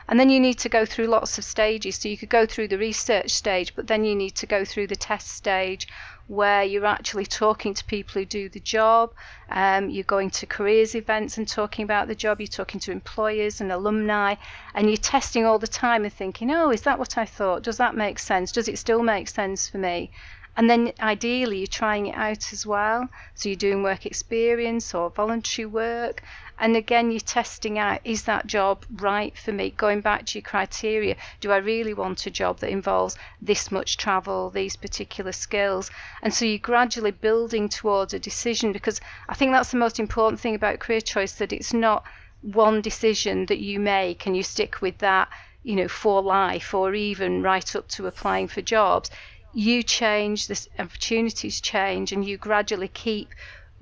And 0.06 0.20
then 0.20 0.28
you 0.28 0.38
need 0.38 0.58
to 0.58 0.68
go 0.68 0.84
through 0.84 1.06
lots 1.06 1.38
of 1.38 1.44
stages. 1.44 1.96
So 1.96 2.08
you 2.08 2.18
could 2.18 2.28
go 2.28 2.46
through 2.46 2.68
the 2.68 2.78
research 2.78 3.30
stage, 3.30 3.74
but 3.74 3.86
then 3.86 4.04
you 4.04 4.14
need 4.14 4.34
to 4.36 4.46
go 4.46 4.64
through 4.64 4.88
the 4.88 4.96
test 4.96 5.28
stage 5.28 5.88
where 6.26 6.62
you're 6.62 6.86
actually 6.86 7.26
talking 7.26 7.74
to 7.74 7.84
people 7.84 8.14
who 8.14 8.24
do 8.24 8.48
the 8.48 8.60
job. 8.60 9.12
Um, 9.50 9.90
you're 9.90 10.04
going 10.04 10.30
to 10.30 10.46
careers 10.46 10.94
events 10.94 11.36
and 11.36 11.46
talking 11.46 11.84
about 11.84 12.08
the 12.08 12.14
job. 12.14 12.40
You're 12.40 12.46
talking 12.46 12.80
to 12.80 12.92
employers 12.92 13.60
and 13.60 13.70
alumni, 13.70 14.36
and 14.74 14.88
you're 14.88 14.96
testing 14.96 15.44
all 15.44 15.58
the 15.58 15.66
time 15.66 16.04
and 16.04 16.12
thinking, 16.12 16.50
oh, 16.50 16.70
is 16.70 16.82
that 16.82 16.98
what 16.98 17.18
I 17.18 17.24
thought? 17.24 17.62
Does 17.62 17.76
that 17.76 17.94
make 17.94 18.18
sense? 18.18 18.52
Does 18.52 18.68
it 18.68 18.78
still 18.78 19.02
make 19.02 19.28
sense 19.28 19.68
for 19.68 19.78
me? 19.78 20.10
And 20.56 20.70
then 20.70 20.92
ideally, 21.00 21.58
you're 21.58 21.66
trying 21.66 22.06
it 22.06 22.14
out 22.14 22.52
as 22.52 22.64
well. 22.64 23.08
So 23.34 23.48
you're 23.48 23.56
doing 23.56 23.82
work 23.82 24.06
experience 24.06 24.94
or 24.94 25.10
voluntary 25.10 25.66
work. 25.66 26.22
And 26.58 26.76
again, 26.76 27.10
you're 27.10 27.20
testing 27.20 27.78
out 27.78 28.00
is 28.04 28.22
that 28.24 28.46
job 28.46 28.84
right 28.96 29.36
for 29.36 29.52
me? 29.52 29.70
Going 29.70 30.00
back 30.00 30.26
to 30.26 30.38
your 30.38 30.44
criteria, 30.44 31.16
do 31.40 31.50
I 31.50 31.56
really 31.56 31.94
want 31.94 32.26
a 32.26 32.30
job 32.30 32.60
that 32.60 32.70
involves 32.70 33.16
this 33.42 33.72
much 33.72 33.96
travel, 33.96 34.50
these 34.50 34.76
particular 34.76 35.32
skills? 35.32 35.90
And 36.22 36.32
so 36.32 36.44
you're 36.44 36.58
gradually 36.58 37.10
building 37.10 37.68
towards 37.68 38.14
a 38.14 38.18
decision 38.18 38.72
because 38.72 39.00
I 39.28 39.34
think 39.34 39.52
that's 39.52 39.72
the 39.72 39.78
most 39.78 39.98
important 39.98 40.40
thing 40.40 40.54
about 40.54 40.78
career 40.78 41.00
choice 41.00 41.32
that 41.32 41.52
it's 41.52 41.72
not 41.72 42.04
one 42.40 42.82
decision 42.82 43.46
that 43.46 43.58
you 43.58 43.80
make 43.80 44.26
and 44.26 44.36
you 44.36 44.42
stick 44.42 44.82
with 44.82 44.98
that 44.98 45.28
you 45.62 45.74
know 45.74 45.88
for 45.88 46.22
life 46.22 46.74
or 46.74 46.94
even 46.94 47.42
right 47.42 47.74
up 47.74 47.88
to 47.88 48.06
applying 48.06 48.46
for 48.46 48.60
jobs 48.60 49.10
you 49.54 49.82
change 49.82 50.46
the 50.46 50.68
opportunities 50.78 51.60
change 51.60 52.12
and 52.12 52.24
you 52.26 52.36
gradually 52.36 52.88
keep 52.88 53.30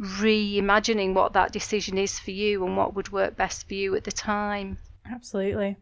reimagining 0.02 1.14
what 1.14 1.32
that 1.32 1.52
decision 1.52 1.97
is 1.97 2.18
for 2.18 2.32
you 2.32 2.64
and 2.66 2.76
what 2.76 2.94
would 2.94 3.12
work 3.12 3.37
best 3.37 3.68
for 3.68 3.75
you 3.75 3.94
at 3.94 4.04
the 4.04 4.12
time. 4.12 4.78
Absolutely. 5.11 5.76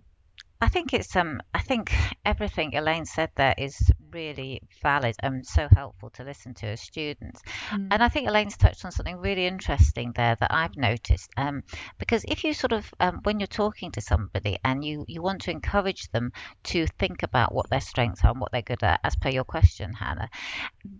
I 0.63 0.69
think 0.69 0.93
it's 0.93 1.17
um 1.17 1.41
I 1.55 1.61
think 1.61 1.93
everything 2.25 2.75
Elaine 2.75 3.07
said 3.07 3.31
there 3.35 3.55
is 3.57 3.91
really 4.13 4.61
valid 4.83 5.17
and 5.23 5.47
so 5.47 5.69
helpful 5.75 6.11
to 6.11 6.25
listen 6.25 6.55
to 6.55 6.67
as 6.67 6.81
students. 6.81 7.41
Mm. 7.71 7.89
And 7.91 8.03
I 8.03 8.09
think 8.09 8.29
Elaine's 8.29 8.57
touched 8.57 8.85
on 8.85 8.93
something 8.93 9.17
really 9.17 9.47
interesting 9.47 10.13
there 10.15 10.37
that 10.39 10.53
I've 10.53 10.77
noticed. 10.77 11.31
Um, 11.37 11.63
because 11.99 12.25
if 12.29 12.45
you 12.45 12.53
sort 12.53 12.73
of 12.73 12.93
um, 13.01 13.21
when 13.23 13.41
you're 13.41 13.47
talking 13.47 13.91
to 13.93 14.01
somebody 14.01 14.59
and 14.65 14.85
you 14.85 15.05
you 15.09 15.23
want 15.23 15.43
to 15.43 15.51
encourage 15.51 16.11
them 16.11 16.33
to 16.65 16.87
think 16.87 17.23
about 17.23 17.55
what 17.55 17.71
their 17.71 17.81
strengths 17.81 18.25
are 18.25 18.33
and 18.33 18.41
what 18.41 18.53
they're 18.53 18.63
good 18.63 18.83
at, 18.83 19.01
as 19.03 19.17
per 19.17 19.31
your 19.31 19.45
question, 19.45 19.93
Hannah, 19.93 20.29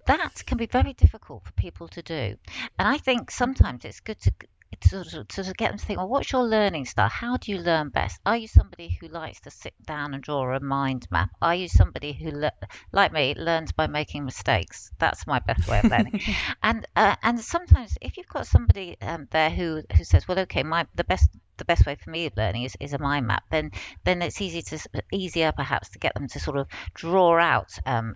that 0.07 0.43
can 0.47 0.57
be 0.57 0.67
very 0.67 0.95
difficult 0.95 1.45
for 1.45 1.53
people 1.53 1.89
to 1.89 2.03
do. 2.03 2.37
And 2.79 2.89
I 2.89 2.99
think 2.99 3.31
sometimes 3.31 3.85
it's 3.85 4.01
good 4.01 4.21
to 4.23 4.33
to 4.83 5.05
of, 5.05 5.29
to 5.29 5.53
get 5.57 5.71
them 5.71 5.79
to 5.79 5.85
think, 5.85 5.99
well, 5.99 6.09
what's 6.09 6.33
your 6.33 6.43
learning 6.43 6.87
style? 6.87 7.09
How 7.09 7.37
do 7.37 7.53
you 7.53 7.59
learn 7.59 7.91
best? 7.91 8.21
Are 8.27 8.37
you 8.37 8.49
somebody 8.49 8.99
who 9.01 9.09
likes 9.09 9.41
to 9.41 9.51
sit 9.51 9.75
down 9.85 10.15
and 10.15 10.23
draw 10.23 10.55
a 10.55 10.61
mind 10.61 11.07
map? 11.11 11.31
Are 11.41 11.55
you 11.55 11.69
somebody 11.69 12.13
who, 12.13 12.31
le- 12.31 12.53
like 12.93 13.13
me, 13.13 13.35
learns 13.37 13.73
by 13.73 13.87
making 13.87 14.25
mistakes? 14.25 14.91
That's 14.99 15.27
my 15.27 15.39
best 15.39 15.69
way 15.69 15.81
of 15.81 15.91
learning. 15.91 16.21
and 16.63 16.87
uh, 16.97 17.17
and 17.23 17.41
sometimes 17.41 17.97
if 18.01 18.17
you've 18.17 18.29
got 18.29 18.47
somebody 18.47 18.97
um, 19.01 19.29
there 19.31 19.51
who 19.51 19.83
who 19.97 20.05
says, 20.05 20.27
well, 20.27 20.39
okay, 20.41 20.63
my 20.63 20.87
the 20.95 21.05
best 21.05 21.29
the 21.57 21.65
best 21.65 21.87
way 21.87 21.95
for 21.95 22.11
me 22.11 22.27
of 22.27 22.37
learning 22.37 22.65
is, 22.65 22.77
is 22.81 22.95
a 22.95 22.99
mind 22.99 23.27
map, 23.27 23.45
then 23.51 23.71
then 24.05 24.23
it's 24.23 24.41
easy 24.41 24.63
to 24.63 24.79
easier 25.13 25.53
perhaps 25.53 25.91
to 25.91 25.99
get 25.99 26.15
them 26.15 26.27
to 26.29 26.41
sort 26.41 26.57
of 26.57 26.67
draw 26.95 27.39
out 27.39 27.79
um, 27.87 28.15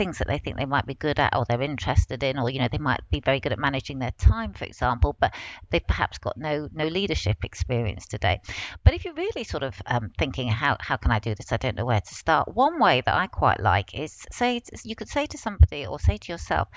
things 0.00 0.16
that 0.16 0.28
they 0.28 0.38
think 0.38 0.56
they 0.56 0.64
might 0.64 0.86
be 0.86 0.94
good 0.94 1.18
at 1.20 1.36
or 1.36 1.44
they're 1.44 1.60
interested 1.60 2.22
in, 2.22 2.38
or 2.38 2.48
you 2.48 2.58
know 2.58 2.68
they 2.72 2.78
might 2.78 3.02
be 3.10 3.20
very 3.20 3.38
good 3.38 3.52
at 3.52 3.58
managing 3.58 3.98
their 3.98 4.12
time, 4.12 4.54
for 4.54 4.64
example, 4.64 5.14
but 5.20 5.34
they've 5.68 5.86
perhaps 5.86 6.16
got 6.16 6.38
no 6.38 6.70
no 6.72 6.86
leadership 6.86 7.44
experience 7.44 8.06
today. 8.06 8.40
But 8.82 8.94
if 8.94 9.04
you're 9.04 9.22
really 9.24 9.44
sort 9.44 9.62
of 9.62 9.74
um, 9.84 10.10
thinking 10.18 10.48
how 10.48 10.78
how 10.80 10.96
can 10.96 11.10
I 11.10 11.18
do 11.18 11.34
this? 11.34 11.52
I 11.52 11.58
don't 11.58 11.76
know 11.76 11.84
where 11.84 12.00
to 12.00 12.14
start. 12.14 12.48
One 12.54 12.80
way 12.80 13.02
that 13.04 13.14
I 13.14 13.26
quite 13.26 13.60
like 13.60 13.94
is 13.94 14.26
say 14.32 14.62
you 14.84 14.96
could 14.96 15.10
say 15.10 15.26
to 15.26 15.36
somebody 15.36 15.86
or 15.86 16.00
say 16.00 16.16
to 16.16 16.32
yourself, 16.32 16.68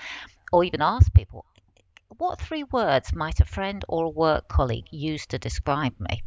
or 0.52 0.62
even 0.62 0.82
ask 0.82 1.10
people, 1.14 1.46
what 2.18 2.40
three 2.40 2.64
words 2.64 3.14
might 3.14 3.40
a 3.40 3.44
friend 3.44 3.84
or 3.88 4.04
a 4.04 4.08
work 4.08 4.48
colleague 4.48 4.86
use 4.90 5.26
to 5.26 5.38
describe 5.38 5.94
me? 5.98 6.22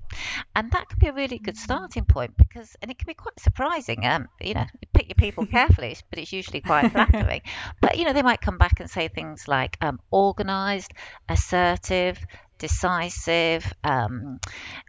And 0.55 0.71
that 0.71 0.89
can 0.89 0.99
be 0.99 1.07
a 1.07 1.13
really 1.13 1.39
good 1.39 1.57
starting 1.57 2.05
point 2.05 2.37
because, 2.37 2.75
and 2.81 2.91
it 2.91 2.97
can 2.97 3.07
be 3.07 3.13
quite 3.13 3.39
surprising. 3.39 4.05
Um, 4.05 4.27
you 4.41 4.53
know, 4.53 4.65
pick 4.93 5.07
your 5.07 5.15
people 5.15 5.45
carefully, 5.57 5.95
but 6.09 6.19
it's 6.19 6.33
usually 6.33 6.61
quite 6.61 6.91
flattering. 6.91 7.41
but 7.81 7.97
you 7.97 8.05
know, 8.05 8.13
they 8.13 8.23
might 8.23 8.41
come 8.41 8.57
back 8.57 8.79
and 8.79 8.89
say 8.89 9.07
things 9.07 9.47
like 9.47 9.77
um, 9.81 9.99
organised, 10.11 10.91
assertive, 11.29 12.19
decisive, 12.57 13.71
um, 13.83 14.39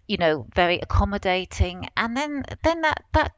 you 0.07 0.17
know, 0.17 0.47
very 0.55 0.79
accommodating, 0.81 1.89
and 1.97 2.17
then 2.17 2.43
then 2.63 2.83
that 2.83 3.05
that 3.13 3.33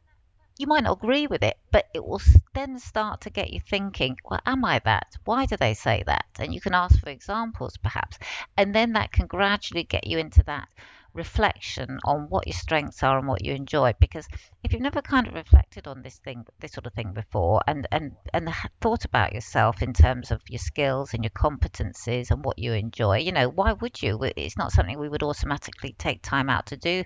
you 0.61 0.67
might 0.67 0.85
not 0.85 0.99
agree 0.99 1.27
with 1.27 1.43
it, 1.43 1.59
but 1.73 1.87
it 1.95 2.05
will 2.05 2.21
then 2.53 2.79
start 2.79 3.23
to 3.23 3.31
get 3.31 3.51
you 3.51 3.61
thinking, 3.61 4.15
well, 4.25 4.41
am 4.45 4.63
I 4.63 4.79
that? 4.81 5.07
Why 5.25 5.47
do 5.47 5.57
they 5.57 5.73
say 5.73 6.03
that? 6.05 6.27
And 6.39 6.53
you 6.53 6.61
can 6.61 6.75
ask 6.75 7.01
for 7.01 7.09
examples 7.09 7.79
perhaps. 7.79 8.19
And 8.59 8.75
then 8.75 8.93
that 8.93 9.11
can 9.11 9.27
gradually 9.27 9.85
get 9.85 10.07
you 10.07 10.19
into 10.19 10.43
that 10.43 10.69
reflection 11.15 11.99
on 12.05 12.29
what 12.29 12.47
your 12.47 12.55
strengths 12.55 13.03
are 13.03 13.19
and 13.19 13.27
what 13.27 13.43
you 13.43 13.55
enjoy 13.55 13.95
because 13.99 14.29
if 14.65 14.73
you've 14.73 14.83
never 14.83 15.03
kind 15.03 15.27
of 15.27 15.35
reflected 15.35 15.87
on 15.87 16.03
this 16.03 16.19
thing 16.19 16.45
this 16.61 16.73
sort 16.73 16.87
of 16.87 16.93
thing 16.95 17.13
before 17.13 17.61
and 17.67 17.87
and 17.93 18.13
and 18.33 18.49
thought 18.81 19.05
about 19.05 19.33
yourself 19.33 19.83
in 19.83 19.93
terms 19.93 20.31
of 20.31 20.41
your 20.49 20.59
skills 20.59 21.15
and 21.15 21.25
your 21.25 21.31
competencies 21.31 22.31
and 22.31 22.45
what 22.45 22.59
you 22.59 22.73
enjoy 22.73 23.19
you 23.19 23.33
know 23.33 23.49
why 23.49 23.73
would 23.73 24.03
you? 24.03 24.19
It's 24.37 24.57
not 24.57 24.73
something 24.73 24.99
we 24.99 25.09
would 25.09 25.23
automatically 25.23 25.95
take 25.99 26.23
time 26.23 26.49
out 26.49 26.67
to 26.67 26.77
do 26.77 27.05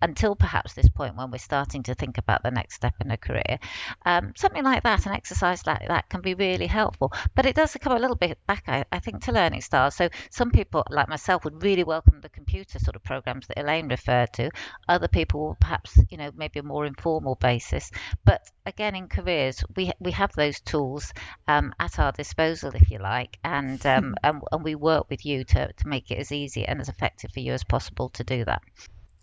until 0.00 0.34
perhaps 0.34 0.74
this 0.74 0.88
point 0.88 1.16
when 1.16 1.30
we're 1.30 1.38
starting 1.38 1.82
to 1.84 1.94
think 1.94 2.18
about 2.18 2.42
the 2.42 2.50
next 2.50 2.74
step 2.74 2.94
in 3.00 3.10
a 3.10 3.16
career. 3.16 3.58
Um, 4.04 4.32
something 4.36 4.64
like 4.64 4.82
that 4.82 5.06
an 5.06 5.12
exercise 5.12 5.66
like 5.66 5.86
that 5.88 6.08
can 6.08 6.20
be 6.20 6.34
really 6.34 6.66
helpful 6.66 7.12
but 7.34 7.46
it 7.46 7.54
does 7.56 7.76
come 7.80 7.96
a 7.96 8.00
little 8.00 8.16
bit 8.16 8.38
back 8.46 8.64
I, 8.66 8.84
I 8.92 8.98
think 8.98 9.22
to 9.24 9.32
learning 9.32 9.60
styles. 9.60 9.94
So 9.96 10.08
some 10.30 10.50
people 10.50 10.84
like 10.90 11.08
myself 11.08 11.44
would 11.44 11.62
really 11.62 11.84
welcome 11.84 12.20
the 12.20 12.28
computer 12.28 12.78
sort 12.78 12.96
of 12.96 13.04
programs 13.04 13.46
that 13.46 13.58
Elaine 13.58 13.88
referred 13.88 14.32
to. 14.34 14.50
Other 14.88 15.08
people 15.08 15.40
will 15.40 15.56
perhaps, 15.60 15.98
you 16.10 16.16
know, 16.16 16.30
maybe 16.36 16.60
more 16.60 16.86
informal 16.92 17.36
basis. 17.36 17.90
But 18.24 18.42
again, 18.66 18.94
in 18.94 19.08
careers, 19.08 19.64
we 19.76 19.90
we 20.00 20.12
have 20.12 20.32
those 20.32 20.60
tools 20.60 21.12
um, 21.48 21.74
at 21.80 21.98
our 21.98 22.12
disposal, 22.12 22.72
if 22.74 22.90
you 22.90 22.98
like, 22.98 23.38
and, 23.44 23.84
um, 23.94 24.14
and 24.22 24.42
and 24.52 24.64
we 24.64 24.74
work 24.74 25.10
with 25.10 25.24
you 25.24 25.44
to 25.44 25.72
to 25.72 25.88
make 25.88 26.10
it 26.10 26.18
as 26.18 26.32
easy 26.32 26.64
and 26.64 26.80
as 26.80 26.88
effective 26.88 27.30
for 27.32 27.40
you 27.40 27.52
as 27.52 27.64
possible 27.64 28.08
to 28.10 28.24
do 28.24 28.44
that. 28.44 28.62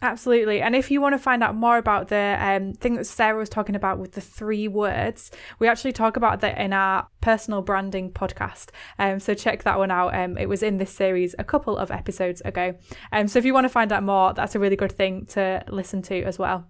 Absolutely. 0.02 0.62
And 0.62 0.78
if 0.78 0.90
you 0.90 1.02
want 1.02 1.14
to 1.14 1.20
find 1.20 1.44
out 1.44 1.56
more 1.56 1.78
about 1.78 2.08
the 2.08 2.38
um, 2.40 2.74
thing 2.74 2.96
that 2.96 3.06
Sarah 3.06 3.38
was 3.38 3.50
talking 3.50 3.76
about 3.76 4.00
with 4.00 4.14
the 4.14 4.22
three 4.22 4.68
words, 4.70 5.30
we 5.60 5.68
actually 5.68 5.92
talk 5.92 6.16
about 6.16 6.40
that 6.40 6.58
in 6.58 6.72
our 6.72 7.08
personal 7.20 7.62
branding 7.62 8.12
podcast. 8.12 8.70
Um, 8.98 9.20
so 9.20 9.34
check 9.34 9.64
that 9.64 9.78
one 9.78 9.92
out. 9.92 10.16
Um, 10.16 10.38
it 10.38 10.48
was 10.48 10.64
in 10.64 10.78
this 10.78 10.92
series 10.92 11.36
a 11.38 11.44
couple 11.44 11.78
of 11.78 11.92
episodes 11.92 12.42
ago. 12.46 12.76
Um, 13.12 13.28
so 13.28 13.40
if 13.40 13.46
you 13.46 13.54
want 13.54 13.66
to 13.66 13.70
find 13.70 13.92
out 13.92 14.04
more, 14.04 14.34
that's 14.34 14.56
a 14.56 14.60
really 14.60 14.78
good 14.78 14.94
thing 14.94 15.26
to 15.28 15.66
listen 15.68 16.02
to 16.04 16.24
as 16.24 16.40
well. 16.40 16.66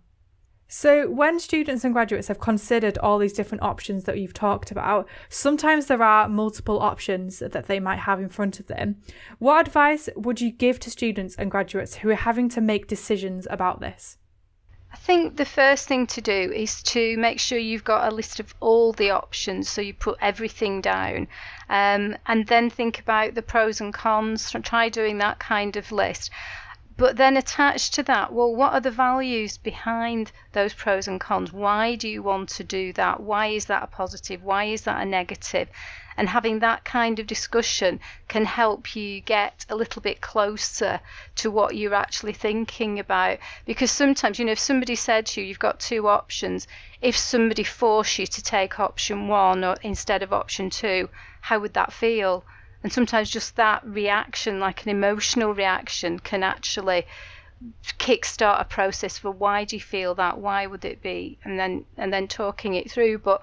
So, 0.71 1.09
when 1.09 1.39
students 1.39 1.83
and 1.83 1.95
graduates 1.95 2.27
have 2.27 2.39
considered 2.39 2.99
all 2.99 3.17
these 3.17 3.33
different 3.33 3.63
options 3.63 4.03
that 4.03 4.19
you've 4.19 4.35
talked 4.35 4.69
about, 4.69 5.09
sometimes 5.27 5.87
there 5.87 6.03
are 6.03 6.29
multiple 6.29 6.79
options 6.79 7.39
that 7.39 7.65
they 7.65 7.79
might 7.79 7.97
have 7.97 8.19
in 8.19 8.29
front 8.29 8.59
of 8.59 8.67
them. 8.67 8.97
What 9.39 9.65
advice 9.65 10.09
would 10.15 10.39
you 10.39 10.51
give 10.51 10.79
to 10.81 10.91
students 10.91 11.35
and 11.37 11.49
graduates 11.49 11.95
who 11.95 12.11
are 12.11 12.15
having 12.15 12.49
to 12.49 12.61
make 12.61 12.85
decisions 12.85 13.47
about 13.49 13.79
this? 13.79 14.19
I 14.93 14.97
think 14.97 15.37
the 15.37 15.45
first 15.45 15.87
thing 15.87 16.05
to 16.05 16.21
do 16.21 16.51
is 16.55 16.83
to 16.83 17.17
make 17.17 17.39
sure 17.39 17.57
you've 17.57 17.83
got 17.83 18.11
a 18.11 18.15
list 18.15 18.39
of 18.39 18.53
all 18.59 18.93
the 18.93 19.09
options, 19.09 19.69
so 19.69 19.81
you 19.81 19.95
put 19.95 20.19
everything 20.21 20.81
down, 20.81 21.27
um, 21.69 22.15
and 22.27 22.45
then 22.45 22.69
think 22.69 22.99
about 22.99 23.33
the 23.33 23.41
pros 23.41 23.81
and 23.81 23.91
cons. 23.91 24.55
Try 24.61 24.89
doing 24.89 25.17
that 25.17 25.39
kind 25.39 25.75
of 25.77 25.91
list. 25.91 26.29
But 26.99 27.15
then 27.15 27.37
attached 27.37 27.93
to 27.93 28.03
that, 28.03 28.33
well, 28.33 28.53
what 28.53 28.73
are 28.73 28.81
the 28.81 28.91
values 28.91 29.57
behind 29.57 30.33
those 30.51 30.73
pros 30.73 31.07
and 31.07 31.17
cons? 31.17 31.53
Why 31.53 31.95
do 31.95 32.09
you 32.09 32.21
want 32.21 32.49
to 32.49 32.63
do 32.65 32.91
that? 32.93 33.21
Why 33.21 33.47
is 33.47 33.67
that 33.67 33.83
a 33.83 33.87
positive? 33.87 34.43
Why 34.43 34.65
is 34.65 34.81
that 34.81 35.01
a 35.01 35.05
negative? 35.05 35.69
and 36.19 36.27
having 36.27 36.59
that 36.59 36.83
kind 36.83 37.17
of 37.17 37.25
discussion 37.25 37.97
can 38.27 38.43
help 38.43 38.93
you 38.93 39.21
get 39.21 39.65
a 39.69 39.75
little 39.75 40.01
bit 40.01 40.19
closer 40.19 40.99
to 41.33 41.49
what 41.49 41.77
you're 41.77 41.93
actually 41.93 42.33
thinking 42.33 42.99
about 42.99 43.37
because 43.65 43.89
sometimes 43.89 44.37
you 44.37 44.43
know 44.43 44.51
if 44.51 44.59
somebody 44.59 44.95
said 44.95 45.25
to 45.25 45.39
you 45.39 45.47
you've 45.47 45.57
got 45.59 45.79
two 45.79 46.09
options 46.09 46.67
if 47.01 47.15
somebody 47.15 47.63
forced 47.63 48.19
you 48.19 48.27
to 48.27 48.43
take 48.43 48.81
option 48.81 49.29
1 49.29 49.63
or 49.63 49.77
instead 49.81 50.21
of 50.21 50.33
option 50.33 50.69
2 50.69 51.07
how 51.39 51.57
would 51.57 51.73
that 51.73 51.93
feel 51.93 52.43
and 52.83 52.91
sometimes 52.91 53.29
just 53.29 53.55
that 53.55 53.85
reaction 53.85 54.59
like 54.59 54.83
an 54.83 54.89
emotional 54.89 55.53
reaction 55.53 56.19
can 56.19 56.43
actually 56.43 57.05
kickstart 57.97 58.61
a 58.61 58.65
process 58.65 59.17
for 59.17 59.31
why 59.31 59.65
do 59.65 59.75
you 59.75 59.81
feel 59.81 60.15
that? 60.15 60.37
Why 60.37 60.65
would 60.65 60.85
it 60.85 61.01
be? 61.01 61.37
And 61.43 61.59
then 61.59 61.85
and 61.97 62.13
then 62.13 62.27
talking 62.27 62.75
it 62.75 62.89
through. 62.89 63.19
But 63.19 63.41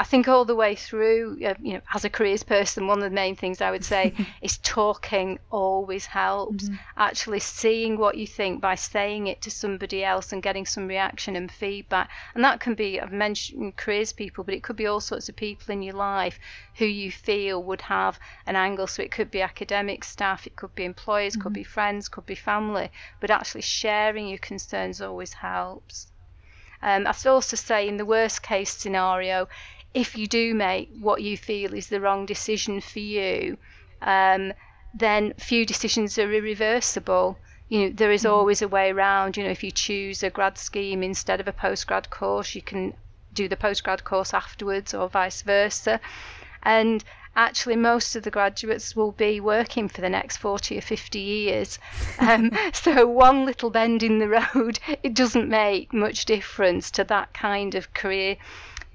I 0.00 0.04
think 0.04 0.28
all 0.28 0.44
the 0.44 0.54
way 0.54 0.76
through, 0.76 1.38
uh, 1.44 1.54
you 1.60 1.72
know, 1.74 1.80
as 1.92 2.04
a 2.04 2.10
careers 2.10 2.44
person, 2.44 2.86
one 2.86 2.98
of 2.98 3.04
the 3.04 3.10
main 3.10 3.34
things 3.34 3.60
I 3.60 3.72
would 3.72 3.84
say 3.84 4.14
is 4.42 4.58
talking 4.58 5.40
always 5.50 6.06
helps. 6.06 6.64
Mm-hmm. 6.64 6.76
Actually 6.96 7.40
seeing 7.40 7.98
what 7.98 8.16
you 8.16 8.24
think 8.24 8.60
by 8.60 8.76
saying 8.76 9.26
it 9.26 9.42
to 9.42 9.50
somebody 9.50 10.04
else 10.04 10.32
and 10.32 10.40
getting 10.40 10.66
some 10.66 10.86
reaction 10.86 11.34
and 11.34 11.50
feedback. 11.50 12.10
And 12.36 12.44
that 12.44 12.60
can 12.60 12.74
be, 12.74 13.00
I've 13.00 13.10
mentioned 13.10 13.76
careers 13.76 14.12
people, 14.12 14.44
but 14.44 14.54
it 14.54 14.62
could 14.62 14.76
be 14.76 14.86
all 14.86 15.00
sorts 15.00 15.28
of 15.28 15.34
people 15.34 15.72
in 15.72 15.82
your 15.82 15.94
life 15.94 16.38
who 16.76 16.86
you 16.86 17.10
feel 17.10 17.60
would 17.64 17.80
have 17.80 18.20
an 18.46 18.54
angle. 18.54 18.86
So 18.86 19.02
it 19.02 19.10
could 19.10 19.32
be 19.32 19.42
academic 19.42 20.04
staff, 20.04 20.46
it 20.46 20.54
could 20.54 20.76
be 20.76 20.84
employers, 20.84 21.32
mm-hmm. 21.32 21.42
could 21.42 21.52
be 21.54 21.64
friends, 21.64 22.08
could 22.08 22.26
be 22.26 22.36
family. 22.36 22.92
But 23.18 23.32
actually 23.32 23.62
sharing 23.62 24.28
your 24.28 24.38
concerns 24.38 25.02
always 25.02 25.32
helps. 25.32 26.06
Um, 26.80 27.08
I'd 27.08 27.26
also 27.26 27.56
say 27.56 27.88
in 27.88 27.96
the 27.96 28.04
worst 28.04 28.42
case 28.42 28.70
scenario, 28.70 29.48
if 29.94 30.16
you 30.16 30.26
do 30.26 30.54
make 30.54 30.90
what 31.00 31.22
you 31.22 31.36
feel 31.36 31.74
is 31.74 31.88
the 31.88 32.00
wrong 32.00 32.26
decision 32.26 32.80
for 32.80 32.98
you, 32.98 33.56
um, 34.02 34.52
then 34.94 35.32
few 35.34 35.64
decisions 35.64 36.18
are 36.18 36.32
irreversible. 36.32 37.38
You 37.68 37.80
know, 37.80 37.92
there 37.94 38.12
is 38.12 38.24
mm. 38.24 38.30
always 38.30 38.62
a 38.62 38.68
way 38.68 38.90
around. 38.90 39.36
You 39.36 39.44
know, 39.44 39.50
if 39.50 39.62
you 39.62 39.70
choose 39.70 40.22
a 40.22 40.30
grad 40.30 40.58
scheme 40.58 41.02
instead 41.02 41.40
of 41.40 41.48
a 41.48 41.52
postgrad 41.52 42.10
course, 42.10 42.54
you 42.54 42.62
can 42.62 42.94
do 43.32 43.48
the 43.48 43.56
postgrad 43.56 44.04
course 44.04 44.34
afterwards, 44.34 44.94
or 44.94 45.08
vice 45.08 45.42
versa. 45.42 46.00
And 46.62 47.04
actually, 47.36 47.76
most 47.76 48.16
of 48.16 48.24
the 48.24 48.30
graduates 48.30 48.96
will 48.96 49.12
be 49.12 49.40
working 49.40 49.88
for 49.88 50.00
the 50.00 50.08
next 50.08 50.38
40 50.38 50.78
or 50.78 50.82
50 50.82 51.20
years. 51.20 51.78
Um, 52.20 52.50
so, 52.72 53.06
one 53.06 53.46
little 53.46 53.70
bend 53.70 54.02
in 54.02 54.18
the 54.18 54.28
road, 54.54 54.80
it 55.02 55.14
doesn't 55.14 55.48
make 55.48 55.92
much 55.92 56.24
difference 56.24 56.90
to 56.92 57.04
that 57.04 57.32
kind 57.32 57.74
of 57.74 57.94
career 57.94 58.36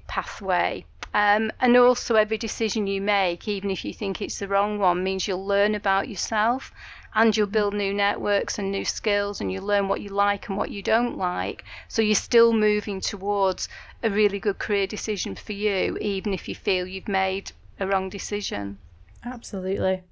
pathway. 0.06 0.84
Um, 1.14 1.52
and 1.60 1.76
also, 1.76 2.16
every 2.16 2.38
decision 2.38 2.88
you 2.88 3.00
make, 3.00 3.46
even 3.46 3.70
if 3.70 3.84
you 3.84 3.94
think 3.94 4.20
it's 4.20 4.40
the 4.40 4.48
wrong 4.48 4.78
one, 4.80 5.04
means 5.04 5.28
you'll 5.28 5.46
learn 5.46 5.74
about 5.74 6.08
yourself 6.08 6.72
and 7.14 7.36
you'll 7.36 7.46
build 7.46 7.74
new 7.74 7.94
networks 7.94 8.58
and 8.58 8.72
new 8.72 8.84
skills 8.84 9.40
and 9.40 9.52
you 9.52 9.60
learn 9.60 9.86
what 9.86 10.00
you 10.00 10.08
like 10.08 10.48
and 10.48 10.58
what 10.58 10.70
you 10.70 10.82
don't 10.82 11.16
like. 11.16 11.64
So 11.86 12.02
you're 12.02 12.16
still 12.16 12.52
moving 12.52 13.00
towards 13.00 13.68
a 14.02 14.10
really 14.10 14.40
good 14.40 14.58
career 14.58 14.88
decision 14.88 15.36
for 15.36 15.52
you, 15.52 15.96
even 16.00 16.34
if 16.34 16.48
you 16.48 16.54
feel 16.56 16.86
you've 16.86 17.06
made 17.06 17.52
a 17.78 17.86
wrong 17.86 18.08
decision. 18.08 18.78
Absolutely. 19.24 20.02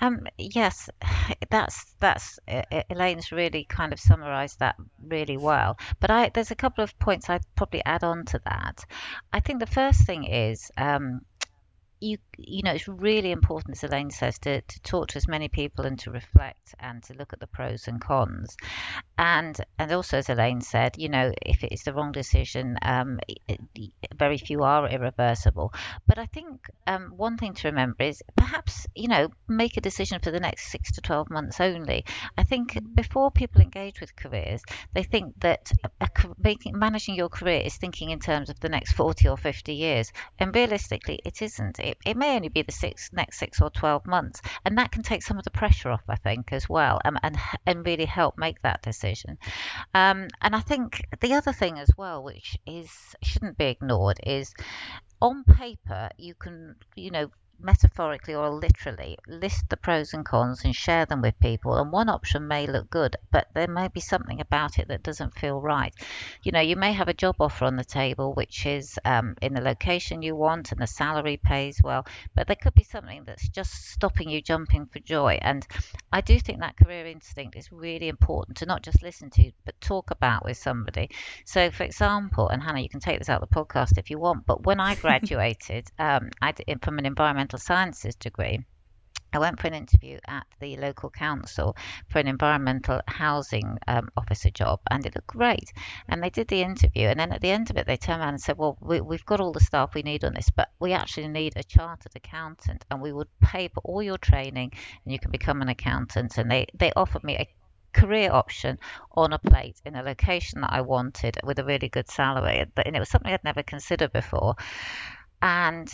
Um, 0.00 0.26
yes, 0.38 0.88
that's 1.50 1.94
that's 2.00 2.38
Elaine's 2.90 3.32
really 3.32 3.64
kind 3.64 3.92
of 3.92 4.00
summarised 4.00 4.58
that 4.60 4.76
really 5.02 5.36
well. 5.36 5.78
But 6.00 6.10
I 6.10 6.28
there's 6.30 6.50
a 6.50 6.56
couple 6.56 6.84
of 6.84 6.98
points 6.98 7.30
I'd 7.30 7.44
probably 7.56 7.84
add 7.84 8.04
on 8.04 8.24
to 8.26 8.40
that. 8.44 8.84
I 9.32 9.40
think 9.40 9.60
the 9.60 9.66
first 9.66 10.06
thing 10.06 10.24
is 10.24 10.70
um, 10.76 11.20
you 12.00 12.18
you 12.38 12.62
know 12.62 12.72
it's 12.72 12.88
really 12.88 13.32
important 13.32 13.76
as 13.76 13.84
elaine 13.84 14.10
says 14.10 14.38
to, 14.38 14.60
to 14.60 14.80
talk 14.80 15.08
to 15.08 15.16
as 15.16 15.28
many 15.28 15.48
people 15.48 15.86
and 15.86 15.98
to 15.98 16.10
reflect 16.10 16.74
and 16.80 17.02
to 17.02 17.14
look 17.14 17.32
at 17.32 17.40
the 17.40 17.46
pros 17.46 17.88
and 17.88 18.00
cons. 18.00 18.56
And 19.18 19.56
and 19.78 19.92
also 19.92 20.18
as 20.18 20.28
elaine 20.28 20.60
said 20.60 20.96
you 20.98 21.08
know 21.08 21.32
if 21.42 21.64
it 21.64 21.72
is 21.72 21.82
the 21.82 21.94
wrong 21.94 22.12
decision 22.12 22.76
um, 22.82 23.20
very 24.14 24.38
few 24.38 24.62
are 24.62 24.88
irreversible. 24.88 25.72
But 26.06 26.18
i 26.18 26.26
think 26.26 26.68
um, 26.86 27.12
one 27.16 27.36
thing 27.36 27.54
to 27.54 27.68
remember 27.68 28.04
is 28.04 28.22
perhaps 28.36 28.86
you 28.94 29.08
know 29.08 29.28
make 29.48 29.76
a 29.76 29.80
decision 29.80 30.20
for 30.20 30.30
the 30.30 30.40
next 30.40 30.70
six 30.70 30.92
to 30.92 31.00
12 31.00 31.30
months 31.30 31.60
only. 31.60 32.04
I 32.36 32.44
think 32.44 32.78
before 32.94 33.30
people 33.30 33.60
engage 33.60 34.00
with 34.00 34.16
careers 34.16 34.62
they 34.94 35.02
think 35.02 35.34
that 35.40 35.70
a, 36.00 36.08
making, 36.38 36.78
managing 36.78 37.14
your 37.14 37.28
career 37.28 37.60
is 37.64 37.76
thinking 37.76 38.10
in 38.10 38.18
terms 38.18 38.50
of 38.50 38.58
the 38.60 38.68
next 38.68 38.92
40 38.92 39.28
or 39.28 39.36
50 39.36 39.74
years. 39.74 40.12
And 40.38 40.54
realistically 40.54 41.20
it 41.24 41.42
isn't. 41.42 41.78
It, 41.78 41.98
it 42.04 42.16
may 42.16 42.25
only 42.34 42.48
be 42.48 42.62
the 42.62 42.72
six 42.72 43.10
next 43.12 43.38
six 43.38 43.60
or 43.60 43.70
12 43.70 44.06
months 44.06 44.40
and 44.64 44.78
that 44.78 44.90
can 44.90 45.02
take 45.02 45.22
some 45.22 45.38
of 45.38 45.44
the 45.44 45.50
pressure 45.50 45.90
off 45.90 46.02
i 46.08 46.16
think 46.16 46.52
as 46.52 46.68
well 46.68 47.00
um, 47.04 47.18
and 47.22 47.36
and 47.66 47.86
really 47.86 48.04
help 48.04 48.36
make 48.38 48.60
that 48.62 48.82
decision. 48.82 49.38
Um, 49.94 50.28
and 50.40 50.54
i 50.54 50.60
think 50.60 51.02
the 51.20 51.34
other 51.34 51.52
thing 51.52 51.78
as 51.78 51.90
well 51.96 52.22
which 52.22 52.56
is 52.66 52.90
shouldn't 53.22 53.58
be 53.58 53.66
ignored 53.66 54.18
is 54.24 54.54
on 55.20 55.44
paper 55.44 56.10
you 56.18 56.34
can 56.34 56.76
you 56.94 57.10
know 57.10 57.30
metaphorically 57.58 58.34
or 58.34 58.50
literally 58.50 59.18
list 59.26 59.68
the 59.68 59.76
pros 59.76 60.12
and 60.14 60.24
cons 60.24 60.64
and 60.64 60.74
share 60.74 61.06
them 61.06 61.22
with 61.22 61.38
people. 61.40 61.76
And 61.76 61.90
one 61.90 62.08
option 62.08 62.46
may 62.46 62.66
look 62.66 62.90
good 62.90 63.16
but 63.30 63.48
there 63.54 63.68
may 63.68 63.88
be 63.88 64.00
something 64.00 64.40
about 64.40 64.78
it 64.78 64.88
that 64.88 65.02
doesn't 65.02 65.34
feel 65.34 65.60
right. 65.60 65.92
You 66.42 66.52
know 66.52 66.60
you 66.60 66.76
may 66.76 66.92
have 66.92 67.08
a 67.08 67.14
job 67.14 67.36
offer 67.40 67.64
on 67.64 67.76
the 67.76 67.84
table 67.84 68.34
which 68.34 68.66
is 68.66 68.98
um, 69.04 69.34
in 69.42 69.54
the 69.54 69.60
location 69.60 70.22
you 70.22 70.36
want 70.36 70.72
and 70.72 70.80
the 70.80 70.86
salary 70.86 71.36
pays 71.36 71.80
well 71.82 72.06
but 72.34 72.46
there 72.46 72.56
could 72.56 72.74
be 72.74 72.84
something 72.84 73.24
that's 73.24 73.48
just 73.48 73.72
stopping 73.90 74.28
you 74.30 74.40
jumping 74.42 74.86
for 74.86 75.00
joy. 75.00 75.38
And 75.40 75.66
i 76.12 76.20
do 76.20 76.38
think 76.38 76.60
that 76.60 76.76
career 76.76 77.06
instinct 77.06 77.56
is 77.56 77.72
really 77.72 78.08
important 78.08 78.58
to 78.58 78.66
not 78.66 78.82
just 78.82 79.02
listen 79.02 79.30
to 79.30 79.50
but 79.64 79.80
talk 79.80 80.10
about 80.10 80.44
with 80.44 80.56
somebody. 80.56 81.10
So 81.44 81.70
for 81.70 81.84
example 81.84 82.48
and 82.48 82.62
hannah 82.62 82.80
you 82.80 82.88
can 82.88 83.00
take 83.00 83.18
this 83.18 83.28
out 83.28 83.42
of 83.42 83.48
the 83.48 83.54
podcast 83.54 83.98
if 83.98 84.10
you 84.10 84.18
want 84.18 84.46
but 84.46 84.64
when 84.64 84.80
i 84.80 84.94
graduated 85.06 85.86
um, 85.98 86.30
I 86.40 86.52
did, 86.52 86.82
from 86.82 86.98
an 86.98 87.06
environmental 87.06 87.45
environmental 87.46 87.58
sciences 87.58 88.16
degree, 88.16 88.58
I 89.32 89.38
went 89.38 89.60
for 89.60 89.68
an 89.68 89.74
interview 89.74 90.18
at 90.26 90.46
the 90.58 90.76
local 90.78 91.10
council 91.10 91.76
for 92.08 92.18
an 92.18 92.26
environmental 92.26 93.00
housing 93.06 93.78
um, 93.86 94.08
officer 94.16 94.50
job, 94.50 94.80
and 94.90 95.06
it 95.06 95.14
looked 95.14 95.28
great. 95.28 95.72
And 96.08 96.20
they 96.20 96.30
did 96.30 96.48
the 96.48 96.62
interview, 96.62 97.06
and 97.06 97.20
then 97.20 97.30
at 97.30 97.40
the 97.40 97.50
end 97.50 97.70
of 97.70 97.76
it, 97.76 97.86
they 97.86 97.96
turned 97.96 98.20
around 98.20 98.34
and 98.34 98.40
said, 98.40 98.58
"Well, 98.58 98.76
we, 98.80 98.96
have 98.96 99.26
got 99.26 99.40
all 99.40 99.52
the 99.52 99.60
staff 99.60 99.94
we 99.94 100.02
need 100.02 100.24
on 100.24 100.34
this, 100.34 100.50
but 100.50 100.70
we 100.80 100.92
actually 100.92 101.28
need 101.28 101.52
a 101.54 101.62
chartered 101.62 102.16
accountant, 102.16 102.84
and 102.90 103.00
we 103.00 103.12
would 103.12 103.28
pay 103.40 103.68
for 103.68 103.80
all 103.84 104.02
your 104.02 104.18
training, 104.18 104.72
and 105.04 105.12
you 105.12 105.20
can 105.20 105.30
become 105.30 105.62
an 105.62 105.68
accountant." 105.68 106.38
And 106.38 106.50
they 106.50 106.66
they 106.74 106.92
offered 106.96 107.22
me 107.22 107.36
a 107.36 107.48
career 107.92 108.32
option 108.32 108.78
on 109.12 109.32
a 109.32 109.38
plate 109.38 109.80
in 109.84 109.94
a 109.94 110.02
location 110.02 110.62
that 110.62 110.72
I 110.72 110.80
wanted 110.80 111.38
with 111.44 111.60
a 111.60 111.64
really 111.64 111.88
good 111.88 112.08
salary, 112.08 112.58
and 112.58 112.96
it 112.96 112.98
was 112.98 113.08
something 113.10 113.32
I'd 113.32 113.44
never 113.44 113.62
considered 113.62 114.12
before. 114.12 114.56
And 115.42 115.92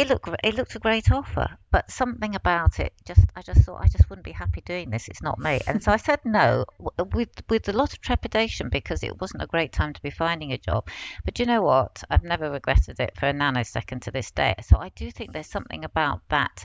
it 0.00 0.08
looked 0.08 0.28
it 0.42 0.54
looked 0.54 0.74
a 0.74 0.78
great 0.78 1.10
offer, 1.12 1.58
but 1.70 1.90
something 1.90 2.34
about 2.34 2.80
it 2.80 2.94
just 3.04 3.26
I 3.36 3.42
just 3.42 3.60
thought 3.64 3.82
I 3.82 3.88
just 3.88 4.08
wouldn't 4.08 4.24
be 4.24 4.32
happy 4.32 4.62
doing 4.62 4.88
this. 4.88 5.08
It's 5.08 5.22
not 5.22 5.38
me, 5.38 5.60
and 5.66 5.82
so 5.82 5.92
I 5.92 5.98
said 5.98 6.20
no 6.24 6.64
with 6.78 7.28
with 7.50 7.68
a 7.68 7.74
lot 7.74 7.92
of 7.92 8.00
trepidation 8.00 8.70
because 8.70 9.02
it 9.02 9.20
wasn't 9.20 9.42
a 9.42 9.46
great 9.46 9.72
time 9.72 9.92
to 9.92 10.02
be 10.02 10.10
finding 10.10 10.52
a 10.52 10.58
job. 10.58 10.88
But 11.24 11.38
you 11.38 11.44
know 11.44 11.62
what? 11.62 12.02
I've 12.08 12.24
never 12.24 12.50
regretted 12.50 12.98
it 12.98 13.16
for 13.18 13.26
a 13.28 13.34
nanosecond 13.34 14.00
to 14.02 14.10
this 14.10 14.30
day. 14.30 14.54
So 14.62 14.78
I 14.78 14.88
do 14.90 15.10
think 15.10 15.32
there's 15.32 15.50
something 15.50 15.84
about 15.84 16.22
that 16.30 16.64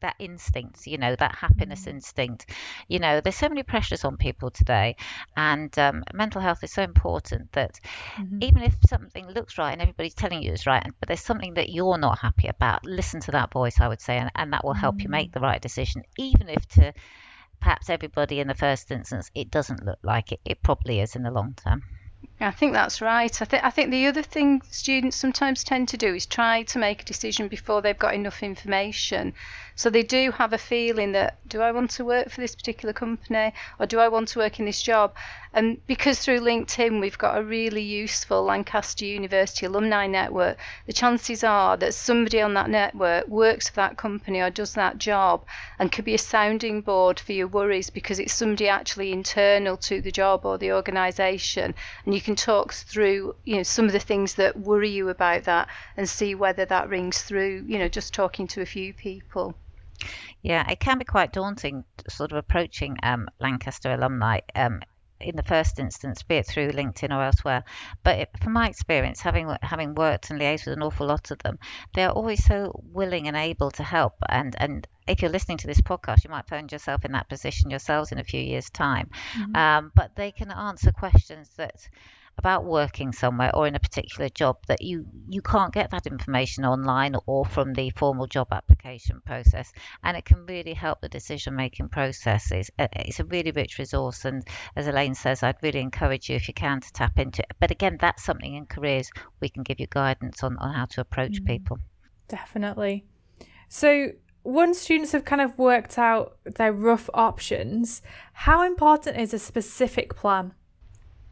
that 0.00 0.14
instinct 0.18 0.86
you 0.86 0.98
know 0.98 1.14
that 1.16 1.34
happiness 1.34 1.84
mm. 1.84 1.88
instinct 1.88 2.46
you 2.88 2.98
know 2.98 3.20
there's 3.20 3.36
so 3.36 3.48
many 3.48 3.62
pressures 3.62 4.04
on 4.04 4.16
people 4.16 4.50
today 4.50 4.96
and 5.36 5.78
um, 5.78 6.02
mental 6.14 6.40
health 6.40 6.62
is 6.62 6.72
so 6.72 6.82
important 6.82 7.50
that 7.52 7.78
mm-hmm. 8.16 8.38
even 8.40 8.62
if 8.62 8.74
something 8.88 9.28
looks 9.28 9.58
right 9.58 9.72
and 9.72 9.82
everybody's 9.82 10.14
telling 10.14 10.42
you 10.42 10.52
it's 10.52 10.66
right 10.66 10.86
but 11.00 11.08
there's 11.08 11.20
something 11.20 11.54
that 11.54 11.70
you're 11.70 11.98
not 11.98 12.18
happy 12.18 12.48
about 12.48 12.84
listen 12.84 13.20
to 13.20 13.30
that 13.32 13.52
voice 13.52 13.80
i 13.80 13.88
would 13.88 14.00
say 14.00 14.18
and, 14.18 14.30
and 14.34 14.52
that 14.52 14.64
will 14.64 14.74
help 14.74 14.96
mm. 14.96 15.02
you 15.04 15.08
make 15.08 15.30
mm. 15.30 15.34
the 15.34 15.40
right 15.40 15.62
decision 15.62 16.02
even 16.18 16.48
if 16.48 16.66
to 16.68 16.92
perhaps 17.60 17.90
everybody 17.90 18.40
in 18.40 18.48
the 18.48 18.54
first 18.54 18.90
instance 18.90 19.30
it 19.34 19.50
doesn't 19.50 19.84
look 19.84 19.98
like 20.02 20.32
it 20.32 20.40
it 20.44 20.62
probably 20.62 21.00
is 21.00 21.14
in 21.16 21.22
the 21.22 21.30
long 21.30 21.54
term 21.54 21.82
I 22.42 22.50
think 22.50 22.72
that's 22.72 23.00
right. 23.00 23.40
I 23.40 23.44
think 23.44 23.64
I 23.64 23.70
think 23.70 23.90
the 23.90 24.06
other 24.06 24.22
thing 24.22 24.62
students 24.70 25.16
sometimes 25.16 25.62
tend 25.62 25.88
to 25.88 25.96
do 25.96 26.14
is 26.14 26.26
try 26.26 26.64
to 26.64 26.78
make 26.78 27.02
a 27.02 27.04
decision 27.04 27.46
before 27.46 27.80
they've 27.80 27.98
got 27.98 28.14
enough 28.14 28.42
information. 28.42 29.34
So 29.74 29.88
they 29.88 30.02
do 30.02 30.30
have 30.32 30.52
a 30.52 30.58
feeling 30.58 31.12
that 31.12 31.38
do 31.48 31.62
I 31.62 31.72
want 31.72 31.90
to 31.92 32.04
work 32.04 32.30
for 32.30 32.40
this 32.40 32.54
particular 32.54 32.92
company 32.92 33.54
or 33.78 33.86
do 33.86 33.98
I 34.00 34.08
want 34.08 34.28
to 34.28 34.38
work 34.38 34.58
in 34.58 34.66
this 34.66 34.82
job? 34.82 35.14
And 35.54 35.84
because 35.86 36.18
through 36.18 36.40
LinkedIn 36.40 37.00
we've 37.00 37.16
got 37.16 37.38
a 37.38 37.42
really 37.42 37.82
useful 37.82 38.42
Lancaster 38.42 39.06
University 39.06 39.66
alumni 39.66 40.06
network, 40.06 40.58
the 40.86 40.92
chances 40.92 41.42
are 41.42 41.76
that 41.78 41.94
somebody 41.94 42.40
on 42.40 42.54
that 42.54 42.68
network 42.68 43.28
works 43.28 43.68
for 43.68 43.76
that 43.76 43.96
company 43.96 44.40
or 44.40 44.50
does 44.50 44.74
that 44.74 44.98
job 44.98 45.44
and 45.78 45.90
could 45.90 46.04
be 46.04 46.14
a 46.14 46.18
sounding 46.18 46.82
board 46.82 47.18
for 47.18 47.32
your 47.32 47.48
worries 47.48 47.88
because 47.88 48.18
it's 48.18 48.34
somebody 48.34 48.68
actually 48.68 49.10
internal 49.10 49.76
to 49.78 50.02
the 50.02 50.12
job 50.12 50.44
or 50.44 50.58
the 50.58 50.72
organisation 50.72 51.74
and 52.04 52.14
you 52.14 52.20
can 52.20 52.31
talk 52.36 52.72
through 52.72 53.34
you 53.44 53.56
know 53.56 53.62
some 53.62 53.86
of 53.86 53.92
the 53.92 53.98
things 53.98 54.34
that 54.34 54.58
worry 54.58 54.90
you 54.90 55.08
about 55.08 55.44
that 55.44 55.68
and 55.96 56.08
see 56.08 56.34
whether 56.34 56.64
that 56.64 56.88
rings 56.88 57.22
through 57.22 57.64
you 57.66 57.78
know 57.78 57.88
just 57.88 58.14
talking 58.14 58.46
to 58.46 58.60
a 58.60 58.66
few 58.66 58.92
people 58.92 59.54
yeah, 60.42 60.68
it 60.68 60.80
can 60.80 60.98
be 60.98 61.04
quite 61.04 61.32
daunting, 61.32 61.84
sort 62.08 62.32
of 62.32 62.38
approaching 62.38 62.96
um, 63.04 63.28
Lancaster 63.38 63.92
alumni 63.92 64.40
um, 64.56 64.80
in 65.22 65.36
the 65.36 65.42
first 65.42 65.78
instance, 65.78 66.22
be 66.22 66.36
it 66.36 66.46
through 66.46 66.70
LinkedIn 66.70 67.16
or 67.16 67.22
elsewhere. 67.22 67.64
But 68.02 68.18
it, 68.18 68.30
from 68.42 68.52
my 68.52 68.68
experience, 68.68 69.20
having 69.20 69.54
having 69.62 69.94
worked 69.94 70.30
and 70.30 70.40
liaised 70.40 70.66
with 70.66 70.76
an 70.76 70.82
awful 70.82 71.06
lot 71.06 71.30
of 71.30 71.38
them, 71.38 71.58
they 71.94 72.04
are 72.04 72.10
always 72.10 72.44
so 72.44 72.82
willing 72.92 73.28
and 73.28 73.36
able 73.36 73.70
to 73.72 73.82
help. 73.82 74.14
And 74.28 74.54
and 74.58 74.86
if 75.06 75.22
you're 75.22 75.30
listening 75.30 75.58
to 75.58 75.66
this 75.66 75.80
podcast, 75.80 76.24
you 76.24 76.30
might 76.30 76.48
find 76.48 76.70
yourself 76.70 77.04
in 77.04 77.12
that 77.12 77.28
position 77.28 77.70
yourselves 77.70 78.12
in 78.12 78.18
a 78.18 78.24
few 78.24 78.40
years' 78.40 78.70
time. 78.70 79.10
Mm-hmm. 79.34 79.56
Um, 79.56 79.92
but 79.94 80.16
they 80.16 80.32
can 80.32 80.50
answer 80.50 80.90
questions 80.92 81.50
that 81.56 81.88
about 82.38 82.64
working 82.64 83.12
somewhere 83.12 83.54
or 83.54 83.66
in 83.66 83.74
a 83.74 83.80
particular 83.80 84.28
job 84.28 84.56
that 84.66 84.82
you 84.82 85.06
you 85.28 85.42
can't 85.42 85.72
get 85.72 85.90
that 85.90 86.06
information 86.06 86.64
online 86.64 87.14
or 87.26 87.44
from 87.44 87.72
the 87.74 87.90
formal 87.90 88.26
job 88.26 88.48
application 88.52 89.20
process. 89.24 89.72
And 90.02 90.16
it 90.16 90.24
can 90.24 90.46
really 90.46 90.74
help 90.74 91.00
the 91.00 91.08
decision 91.08 91.54
making 91.54 91.88
process 91.88 92.50
it's, 92.50 92.70
uh, 92.78 92.88
it's 92.96 93.20
a 93.20 93.24
really 93.24 93.52
rich 93.52 93.78
resource. 93.78 94.24
And 94.24 94.46
as 94.76 94.86
elaine 94.86 95.14
says 95.14 95.42
i'd 95.42 95.62
really 95.62 95.80
encourage 95.80 96.28
you 96.28 96.36
if 96.36 96.48
you 96.48 96.54
can 96.54 96.80
to 96.80 96.92
tap 96.92 97.18
into 97.18 97.42
it. 97.42 97.52
But 97.60 97.70
again 97.70 97.98
that's 98.00 98.24
something 98.24 98.54
in 98.54 98.66
careers 98.66 99.10
we 99.40 99.48
can 99.48 99.62
give 99.62 99.78
you 99.78 99.86
guidance 99.88 100.42
on, 100.42 100.56
on 100.58 100.74
how 100.74 100.86
to 100.86 101.00
approach 101.00 101.42
mm, 101.42 101.46
people. 101.46 101.78
Definitely. 102.28 103.04
So 103.68 104.12
once 104.44 104.80
students 104.80 105.12
have 105.12 105.24
kind 105.24 105.40
of 105.40 105.58
worked 105.58 105.98
out 105.98 106.36
their 106.44 106.72
rough 106.72 107.08
options 107.14 108.02
how 108.32 108.66
important 108.66 109.16
is 109.16 109.32
a 109.32 109.38
specific 109.38 110.16
plan 110.16 110.52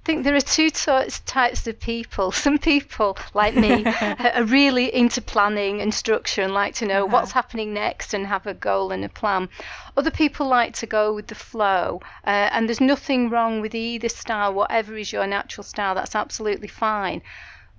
I 0.02 0.06
think 0.06 0.24
there 0.24 0.34
are 0.34 0.40
two 0.40 0.70
types 0.70 1.66
of 1.66 1.78
people. 1.78 2.32
Some 2.44 2.58
people, 2.58 3.18
like 3.34 3.54
me, 3.54 3.84
are 4.34 4.44
really 4.44 4.92
into 4.94 5.20
planning 5.20 5.82
and 5.82 5.92
structure 5.92 6.40
and 6.40 6.54
like 6.54 6.74
to 6.76 6.86
know 6.86 7.04
uh-huh. 7.04 7.12
what's 7.12 7.32
happening 7.32 7.74
next 7.74 8.14
and 8.14 8.26
have 8.26 8.46
a 8.46 8.54
goal 8.54 8.92
and 8.92 9.04
a 9.04 9.10
plan. 9.10 9.50
Other 9.98 10.10
people 10.10 10.46
like 10.46 10.72
to 10.76 10.86
go 10.86 11.12
with 11.12 11.26
the 11.26 11.34
flow, 11.34 12.00
uh, 12.26 12.48
and 12.50 12.66
there's 12.66 12.80
nothing 12.80 13.28
wrong 13.28 13.60
with 13.60 13.74
either 13.74 14.08
style, 14.08 14.54
whatever 14.54 14.96
is 14.96 15.12
your 15.12 15.26
natural 15.26 15.64
style, 15.64 15.94
that's 15.94 16.14
absolutely 16.14 16.68
fine. 16.68 17.20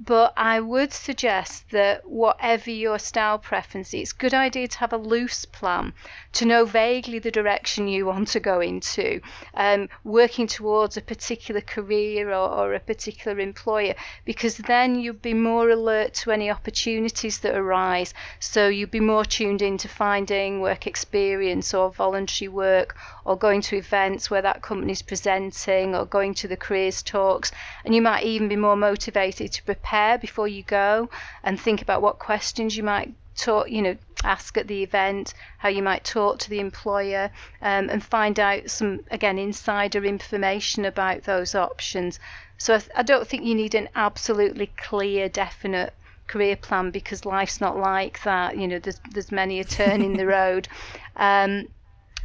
But 0.04 0.34
I 0.36 0.60
would 0.60 0.94
suggest 0.94 1.70
that 1.70 2.10
whatever 2.10 2.72
your 2.72 2.98
style 2.98 3.38
preference, 3.38 3.94
it's 3.94 4.12
a 4.12 4.16
good 4.16 4.34
idea 4.34 4.68
to 4.68 4.78
have 4.80 4.94
a 4.94 4.98
loose 4.98 5.46
plan 5.46 5.94
to 6.34 6.46
know 6.46 6.66
vaguely 6.66 7.20
the 7.20 7.30
direction 7.30 7.88
you 7.88 8.08
want 8.08 8.30
to 8.30 8.40
go 8.40 8.62
into, 8.62 9.22
um, 9.54 9.90
working 10.04 10.48
towards 10.48 10.98
a 10.98 11.02
particular 11.02 11.62
career 11.62 12.30
or, 12.30 12.50
or 12.50 12.74
a 12.74 12.80
particular 12.80 13.40
employer, 13.40 13.94
because 14.26 14.58
then 14.58 15.00
you'll 15.00 15.14
be 15.14 15.36
more 15.36 15.70
alert 15.70 16.16
to 16.16 16.32
any 16.32 16.50
opportunities 16.50 17.38
that 17.40 17.56
arise. 17.56 18.12
So 18.40 18.70
you'll 18.70 18.90
be 18.90 19.00
more 19.00 19.24
tuned 19.24 19.62
into 19.62 19.88
finding 19.88 20.62
work 20.62 20.88
experience 20.88 21.76
or 21.76 21.92
voluntary 21.92 22.50
work 22.50 22.96
or 23.24 23.38
going 23.38 23.62
to 23.62 23.78
events 23.78 24.32
where 24.32 24.42
that 24.42 24.64
company 24.64 24.94
is 24.94 25.04
presenting 25.04 25.94
or 25.94 26.06
going 26.06 26.34
to 26.34 26.48
the 26.48 26.58
careers 26.58 27.04
talks. 27.04 27.52
And 27.86 27.94
you 27.94 28.02
might 28.02 28.24
even 28.24 28.48
be 28.48 28.56
more 28.56 28.76
motivated 28.76 29.52
to 29.52 29.64
prepare 29.64 29.91
before 30.18 30.48
you 30.48 30.64
go 30.64 31.10
and 31.44 31.60
think 31.60 31.82
about 31.82 32.02
what 32.02 32.20
questions 32.20 32.78
you 32.78 32.84
might 32.84 33.14
talk, 33.36 33.70
you 33.70 33.82
know, 33.82 33.98
ask 34.24 34.58
at 34.58 34.68
the 34.68 34.84
event, 34.84 35.34
how 35.58 35.70
you 35.70 35.84
might 35.84 36.04
talk 36.04 36.40
to 36.40 36.50
the 36.50 36.60
employer, 36.60 37.32
um, 37.62 37.90
and 37.90 38.04
find 38.04 38.40
out 38.40 38.70
some, 38.70 39.02
again, 39.10 39.38
insider 39.38 40.06
information 40.06 40.86
about 40.86 41.24
those 41.24 41.56
options. 41.56 42.20
So 42.58 42.76
I, 42.76 42.78
th- 42.80 42.92
I 42.96 43.04
don't 43.04 43.28
think 43.28 43.44
you 43.44 43.56
need 43.56 43.76
an 43.76 43.90
absolutely 43.96 44.68
clear, 44.78 45.28
definite 45.30 45.94
career 46.28 46.56
plan 46.56 46.92
because 46.92 47.26
life's 47.26 47.60
not 47.60 47.78
like 47.78 48.24
that. 48.24 48.58
You 48.58 48.68
know, 48.68 48.80
there's 48.80 49.02
there's 49.12 49.32
many 49.32 49.60
a 49.60 49.64
turn 49.64 50.02
in 50.02 50.14
the 50.14 50.26
road. 50.38 50.68
Um, 51.16 51.68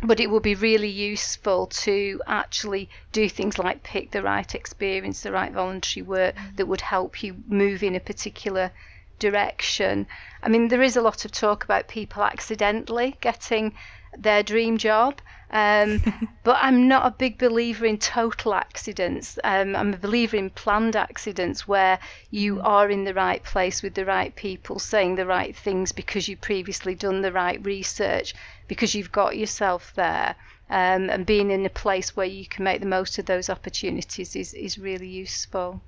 but 0.03 0.21
it 0.21 0.31
would 0.31 0.43
be 0.43 0.55
really 0.55 0.89
useful 0.89 1.67
to 1.67 2.21
actually 2.27 2.89
do 3.13 3.29
things 3.29 3.59
like 3.59 3.83
pick 3.83 4.11
the 4.11 4.23
right 4.23 4.55
experience, 4.55 5.23
the 5.23 5.33
right 5.33 5.53
voluntary 5.53 6.03
work 6.03 6.35
mm. 6.37 6.57
that 6.57 6.67
would 6.67 6.83
help 6.83 7.23
you 7.23 7.37
move 7.49 7.83
in 7.83 7.95
a 7.95 8.01
particular 8.01 8.71
direction. 9.19 10.07
I 10.43 10.49
mean, 10.49 10.69
there 10.69 10.83
is 10.83 10.97
a 10.97 11.03
lot 11.03 11.25
of 11.25 11.33
talk 11.33 11.65
about 11.65 11.89
people 11.89 12.23
accidentally 12.23 13.17
getting 13.21 13.75
their 14.17 14.43
dream 14.43 14.79
job, 14.79 15.21
um, 15.51 16.03
but 16.45 16.59
I'm 16.61 16.89
not 16.89 17.07
a 17.07 17.11
big 17.11 17.39
believer 17.39 17.87
in 17.87 17.99
total 17.99 18.55
accidents. 18.55 19.39
Um, 19.45 19.77
I'm 19.77 19.95
a 19.95 19.99
believer 19.99 20.37
in 20.37 20.51
planned 20.51 20.97
accidents 20.97 21.69
where 21.69 21.99
you 22.31 22.57
mm. 22.57 22.65
are 22.65 22.91
in 22.91 23.05
the 23.05 23.15
right 23.15 23.43
place 23.43 23.83
with 23.83 23.95
the 23.95 24.05
right 24.05 24.35
people, 24.35 24.79
saying 24.79 25.15
the 25.15 25.27
right 25.27 25.55
things 25.55 25.93
because 25.93 26.29
you've 26.29 26.41
previously 26.41 26.95
done 26.95 27.23
the 27.23 27.33
right 27.33 27.65
research, 27.65 28.35
because 28.67 28.95
you've 28.95 29.13
got 29.13 29.37
yourself 29.37 29.93
there. 29.95 30.35
Um, 30.69 31.11
and 31.11 31.25
being 31.25 31.53
in 31.53 31.65
a 31.65 31.71
place 31.71 32.17
where 32.17 32.27
you 32.27 32.45
can 32.45 32.65
make 32.65 32.81
the 32.81 32.87
most 32.87 33.19
of 33.19 33.27
those 33.27 33.49
opportunities 33.49 34.35
is, 34.35 34.53
is 34.53 34.79
really 34.79 35.07
useful. 35.07 35.81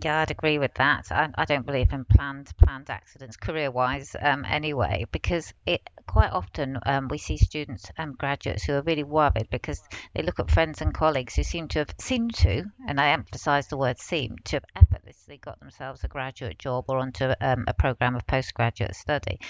Yeah, 0.00 0.20
I'd 0.20 0.30
agree 0.30 0.58
with 0.58 0.74
that. 0.74 1.10
I, 1.10 1.28
I 1.36 1.44
don't 1.44 1.66
believe 1.66 1.92
in 1.92 2.04
planned 2.04 2.56
planned 2.56 2.88
accidents 2.88 3.36
career-wise, 3.36 4.14
um, 4.20 4.44
anyway, 4.44 5.06
because 5.10 5.52
it 5.66 5.90
quite 6.06 6.30
often 6.30 6.78
um, 6.86 7.08
we 7.08 7.18
see 7.18 7.36
students 7.36 7.90
and 7.98 8.16
graduates 8.16 8.62
who 8.62 8.74
are 8.74 8.82
really 8.82 9.02
worried 9.02 9.48
because 9.50 9.82
they 10.14 10.22
look 10.22 10.38
at 10.38 10.52
friends 10.52 10.80
and 10.80 10.94
colleagues 10.94 11.34
who 11.34 11.42
seem 11.42 11.66
to 11.68 11.80
have 11.80 11.92
seem 11.98 12.30
to, 12.30 12.64
and 12.86 13.00
I 13.00 13.08
emphasise 13.08 13.66
the 13.66 13.76
word 13.76 13.98
seem, 13.98 14.36
to 14.44 14.56
have 14.56 14.64
effortlessly 14.76 15.38
got 15.38 15.58
themselves 15.58 16.04
a 16.04 16.08
graduate 16.08 16.60
job 16.60 16.84
or 16.88 16.98
onto 16.98 17.32
um, 17.40 17.64
a 17.66 17.74
program 17.74 18.14
of 18.14 18.24
postgraduate 18.24 18.94
study. 18.94 19.40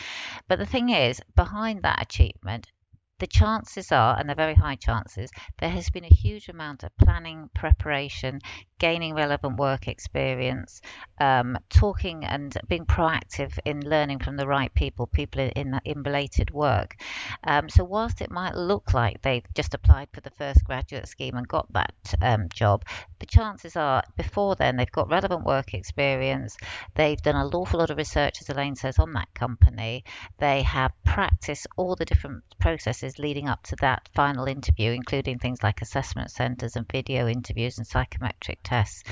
But 0.48 0.58
the 0.58 0.66
thing 0.66 0.88
is, 0.88 1.20
behind 1.37 1.82
that 1.82 2.00
achievement 2.00 2.72
the 3.18 3.26
chances 3.26 3.90
are, 3.90 4.16
and 4.18 4.28
they're 4.28 4.37
very 4.37 4.54
high 4.54 4.76
chances, 4.76 5.30
there 5.58 5.70
has 5.70 5.90
been 5.90 6.04
a 6.04 6.14
huge 6.14 6.48
amount 6.48 6.84
of 6.84 6.96
planning, 6.98 7.50
preparation, 7.54 8.38
gaining 8.78 9.14
relevant 9.14 9.58
work 9.58 9.88
experience, 9.88 10.80
um, 11.20 11.58
talking 11.68 12.24
and 12.24 12.56
being 12.68 12.86
proactive 12.86 13.58
in 13.64 13.80
learning 13.80 14.20
from 14.20 14.36
the 14.36 14.46
right 14.46 14.72
people, 14.74 15.06
people 15.06 15.50
in, 15.56 15.80
in 15.84 16.02
related 16.02 16.50
work. 16.50 16.96
Um, 17.44 17.68
so, 17.68 17.84
whilst 17.84 18.20
it 18.20 18.30
might 18.30 18.54
look 18.54 18.94
like 18.94 19.22
they've 19.22 19.44
just 19.54 19.74
applied 19.74 20.08
for 20.12 20.20
the 20.20 20.30
first 20.30 20.64
graduate 20.64 21.08
scheme 21.08 21.36
and 21.36 21.46
got 21.46 21.72
that 21.72 21.94
um, 22.22 22.48
job, 22.48 22.84
the 23.18 23.26
chances 23.26 23.76
are 23.76 24.02
before 24.16 24.54
then 24.56 24.76
they've 24.76 24.90
got 24.92 25.10
relevant 25.10 25.44
work 25.44 25.74
experience, 25.74 26.56
they've 26.94 27.20
done 27.20 27.36
an 27.36 27.52
awful 27.52 27.80
lot 27.80 27.90
of 27.90 27.96
research, 27.96 28.40
as 28.40 28.48
Elaine 28.48 28.76
says, 28.76 28.98
on 28.98 29.12
that 29.12 29.32
company, 29.34 30.04
they 30.38 30.62
have 30.62 30.92
practiced 31.04 31.66
all 31.76 31.96
the 31.96 32.04
different 32.04 32.42
processes 32.60 33.18
leading 33.18 33.48
up 33.48 33.62
to 33.64 33.76
that 33.80 34.08
final 34.14 34.46
interview, 34.46 34.92
including 34.92 35.38
things 35.38 35.62
like 35.62 35.82
assessment 35.82 36.30
centres 36.30 36.76
and 36.76 36.90
video 36.90 37.26
interviews 37.28 37.78
and 37.78 37.86
psychometric 37.86 38.62
tests. 38.68 39.02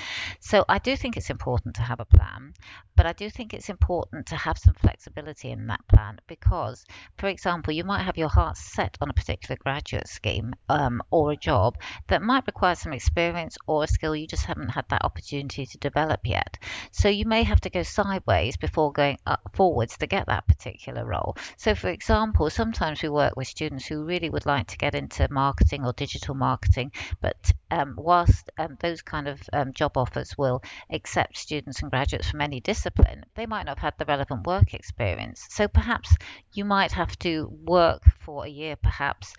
So 0.41 0.65
I 0.69 0.79
do 0.79 0.97
think 0.97 1.17
it's 1.17 1.31
important 1.31 1.77
to 1.77 1.83
have 1.83 2.01
a 2.01 2.05
plan, 2.05 2.53
but 2.97 3.07
I 3.07 3.13
do 3.13 3.31
think 3.31 3.53
it's 3.53 3.69
important 3.69 4.27
to 4.27 4.37
have 4.37 4.59
some 4.59 4.75
flexibility 4.75 5.51
in 5.51 5.67
that 5.67 5.87
plan 5.89 6.19
because, 6.27 6.85
for 7.19 7.29
example, 7.29 7.73
you 7.73 7.85
might 7.85 8.03
have 8.03 8.19
your 8.19 8.29
heart 8.29 8.57
set 8.57 8.97
on 9.01 9.11
a 9.11 9.15
particular 9.15 9.57
graduate 9.57 10.09
scheme 10.09 10.55
um, 10.69 11.03
or 11.11 11.33
a 11.33 11.37
job 11.37 11.77
that 12.09 12.23
might 12.23 12.47
require 12.47 12.75
some 12.75 12.93
experience 12.93 13.57
or 13.67 13.85
a 13.85 13.87
skill 13.87 14.15
you 14.15 14.27
just 14.27 14.45
haven't 14.45 14.71
had 14.71 14.89
that 14.89 15.05
opportunity 15.05 15.67
to 15.67 15.79
develop 15.79 16.21
yet. 16.25 16.59
So 16.91 17.09
you 17.09 17.27
may 17.27 17.43
have 17.43 17.61
to 17.63 17.71
go 17.71 17.83
sideways 17.83 18.57
before 18.57 18.93
going 18.93 19.19
up 19.27 19.41
forwards 19.53 19.97
to 19.99 20.07
get 20.07 20.27
that 20.27 20.47
particular 20.47 21.05
role. 21.05 21.37
So, 21.57 21.75
for 21.75 21.89
example, 21.89 22.51
sometimes 22.51 23.03
we 23.03 23.09
work 23.09 23.37
with 23.37 23.49
students 23.49 23.87
who 23.87 24.05
really 24.05 24.31
would 24.31 24.47
like 24.47 24.69
to 24.69 24.79
get 24.79 24.95
into 24.95 25.29
marketing 25.31 25.85
or 25.85 25.93
digital 25.93 26.35
marketing, 26.35 26.93
but 27.21 27.53
um, 27.71 27.95
whilst 27.97 28.51
um, 28.59 28.77
those 28.81 29.03
kind 29.03 29.29
of 29.29 29.41
um, 29.53 29.73
job 29.73 29.97
offers 29.97 30.37
will 30.37 30.63
accept 30.91 31.37
students 31.37 31.83
and 31.83 31.91
graduates 31.91 32.31
from 32.31 32.41
any 32.41 32.61
discipline, 32.61 33.25
they 33.35 33.47
might 33.47 33.67
not 33.67 33.79
have 33.79 33.93
had 33.93 33.99
the 33.99 34.05
relevant 34.05 34.47
work 34.47 34.75
experience. 34.75 35.47
So 35.51 35.69
perhaps 35.69 36.15
you 36.53 36.65
might 36.65 36.93
have 36.93 37.19
to 37.21 37.49
work 37.65 38.03
for 38.21 38.45
a 38.45 38.49
year, 38.49 38.77
perhaps 38.77 39.35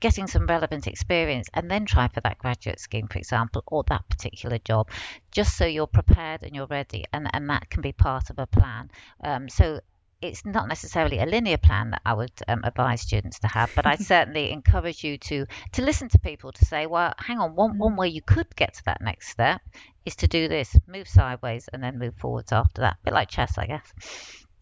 getting 0.00 0.26
some 0.26 0.46
relevant 0.46 0.86
experience 0.86 1.48
and 1.54 1.70
then 1.70 1.86
try 1.86 2.08
for 2.08 2.20
that 2.20 2.38
graduate 2.38 2.80
scheme, 2.80 3.08
for 3.08 3.18
example, 3.18 3.62
or 3.66 3.82
that 3.88 4.08
particular 4.08 4.58
job, 4.58 4.90
just 5.30 5.56
so 5.56 5.64
you're 5.64 5.86
prepared 5.86 6.42
and 6.42 6.54
you're 6.54 6.66
ready. 6.66 7.04
And, 7.12 7.28
and 7.32 7.48
that 7.50 7.70
can 7.70 7.82
be 7.82 7.92
part 7.92 8.30
of 8.30 8.38
a 8.38 8.46
plan. 8.46 8.90
Um, 9.24 9.48
so 9.48 9.80
it's 10.22 10.44
not 10.44 10.68
necessarily 10.68 11.18
a 11.18 11.26
linear 11.26 11.58
plan 11.58 11.90
that 11.90 12.02
I 12.04 12.14
would 12.14 12.32
um, 12.48 12.62
advise 12.64 13.02
students 13.02 13.38
to 13.40 13.48
have, 13.48 13.70
but 13.74 13.86
I 13.86 13.96
certainly 14.12 14.50
encourage 14.50 15.04
you 15.04 15.18
to 15.18 15.46
to 15.72 15.82
listen 15.82 16.08
to 16.10 16.18
people 16.18 16.52
to 16.52 16.64
say, 16.64 16.86
well, 16.86 17.12
hang 17.18 17.38
on, 17.38 17.54
one 17.54 17.78
one 17.78 17.96
way 17.96 18.08
you 18.08 18.22
could 18.22 18.54
get 18.56 18.74
to 18.74 18.84
that 18.86 19.00
next 19.00 19.28
step 19.28 19.60
is 20.04 20.16
to 20.16 20.28
do 20.28 20.48
this, 20.48 20.74
move 20.86 21.08
sideways, 21.08 21.68
and 21.72 21.82
then 21.82 21.98
move 21.98 22.14
forwards 22.16 22.52
after 22.52 22.82
that. 22.82 22.94
A 22.94 23.04
bit 23.04 23.14
like 23.14 23.28
chess, 23.28 23.58
I 23.58 23.66
guess. 23.66 23.92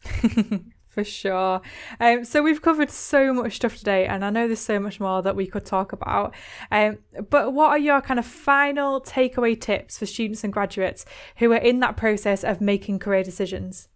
For 0.94 1.02
sure. 1.02 1.60
Um, 1.98 2.24
so 2.24 2.40
we've 2.40 2.62
covered 2.62 2.88
so 2.88 3.32
much 3.34 3.56
stuff 3.56 3.76
today, 3.76 4.06
and 4.06 4.24
I 4.24 4.30
know 4.30 4.46
there's 4.46 4.60
so 4.60 4.78
much 4.78 5.00
more 5.00 5.22
that 5.22 5.34
we 5.34 5.48
could 5.48 5.66
talk 5.66 5.92
about. 5.92 6.32
Um, 6.70 6.98
but 7.30 7.52
what 7.52 7.70
are 7.70 7.78
your 7.78 8.00
kind 8.00 8.20
of 8.20 8.24
final 8.24 9.00
takeaway 9.00 9.60
tips 9.60 9.98
for 9.98 10.06
students 10.06 10.44
and 10.44 10.52
graduates 10.52 11.04
who 11.38 11.52
are 11.52 11.56
in 11.56 11.80
that 11.80 11.96
process 11.96 12.44
of 12.44 12.60
making 12.60 13.00
career 13.00 13.24
decisions? 13.24 13.88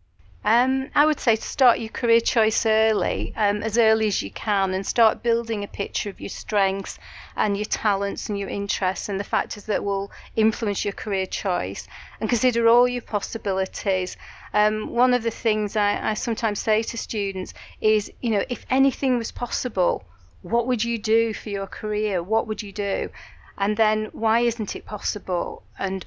Um, 0.50 0.88
I 0.94 1.04
would 1.04 1.20
say 1.20 1.36
to 1.36 1.42
start 1.42 1.78
your 1.78 1.90
career 1.90 2.20
choice 2.20 2.64
early, 2.64 3.34
um, 3.36 3.62
as 3.62 3.76
early 3.76 4.06
as 4.06 4.22
you 4.22 4.30
can, 4.30 4.72
and 4.72 4.86
start 4.86 5.22
building 5.22 5.62
a 5.62 5.68
picture 5.68 6.08
of 6.08 6.22
your 6.22 6.30
strengths 6.30 6.98
and 7.36 7.54
your 7.54 7.66
talents 7.66 8.30
and 8.30 8.38
your 8.38 8.48
interests 8.48 9.10
and 9.10 9.20
the 9.20 9.24
factors 9.24 9.64
that 9.64 9.84
will 9.84 10.10
influence 10.36 10.86
your 10.86 10.94
career 10.94 11.26
choice, 11.26 11.86
and 12.18 12.30
consider 12.30 12.66
all 12.66 12.88
your 12.88 13.02
possibilities. 13.02 14.16
Um, 14.54 14.88
one 14.88 15.12
of 15.12 15.22
the 15.22 15.30
things 15.30 15.76
I, 15.76 16.12
I 16.12 16.14
sometimes 16.14 16.60
say 16.60 16.82
to 16.82 16.96
students 16.96 17.52
is, 17.82 18.10
you 18.22 18.30
know, 18.30 18.44
if 18.48 18.64
anything 18.70 19.18
was 19.18 19.30
possible, 19.30 20.02
what 20.40 20.66
would 20.66 20.82
you 20.82 20.96
do 20.96 21.34
for 21.34 21.50
your 21.50 21.66
career? 21.66 22.22
What 22.22 22.46
would 22.46 22.62
you 22.62 22.72
do? 22.72 23.10
And 23.58 23.76
then 23.76 24.06
why 24.12 24.40
isn't 24.40 24.74
it 24.74 24.86
possible? 24.86 25.62
And 25.78 26.06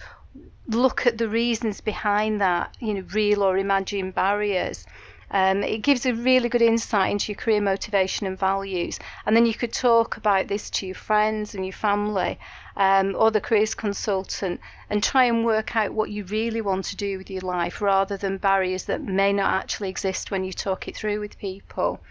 look 0.74 1.06
at 1.06 1.18
the 1.18 1.28
reasons 1.28 1.82
behind 1.82 2.42
that, 2.42 2.76
you 2.80 2.94
know, 2.94 3.04
real 3.14 3.44
or 3.44 3.58
imagined 3.58 4.16
barriers. 4.16 4.86
Um, 5.34 5.64
it 5.64 5.78
gives 5.78 6.06
a 6.06 6.14
really 6.14 6.50
good 6.50 6.62
insight 6.62 7.12
into 7.12 7.32
your 7.32 7.38
career 7.38 7.62
motivation 7.62 8.28
and 8.28 8.38
values. 8.38 9.00
And 9.26 9.36
then 9.36 9.46
you 9.46 9.54
could 9.54 9.72
talk 9.72 10.18
about 10.18 10.48
this 10.48 10.70
to 10.72 10.86
your 10.86 10.96
friends 10.96 11.56
and 11.56 11.66
your 11.66 11.74
family 11.74 12.38
um, 12.76 13.16
or 13.18 13.32
the 13.32 13.40
careers 13.40 13.74
consultant 13.74 14.60
and 14.90 15.02
try 15.02 15.26
and 15.26 15.46
work 15.46 15.76
out 15.76 15.94
what 15.94 16.10
you 16.10 16.26
really 16.26 16.60
want 16.60 16.86
to 16.86 16.98
do 16.98 17.18
with 17.18 17.30
your 17.30 17.42
life 17.42 17.82
rather 17.82 18.18
than 18.18 18.38
barriers 18.38 18.84
that 18.86 19.02
may 19.02 19.32
not 19.32 19.54
actually 19.54 19.90
exist 19.90 20.32
when 20.32 20.44
you 20.44 20.52
talk 20.52 20.90
it 20.90 20.98
through 20.98 21.22
with 21.22 21.40
people. 21.40 22.02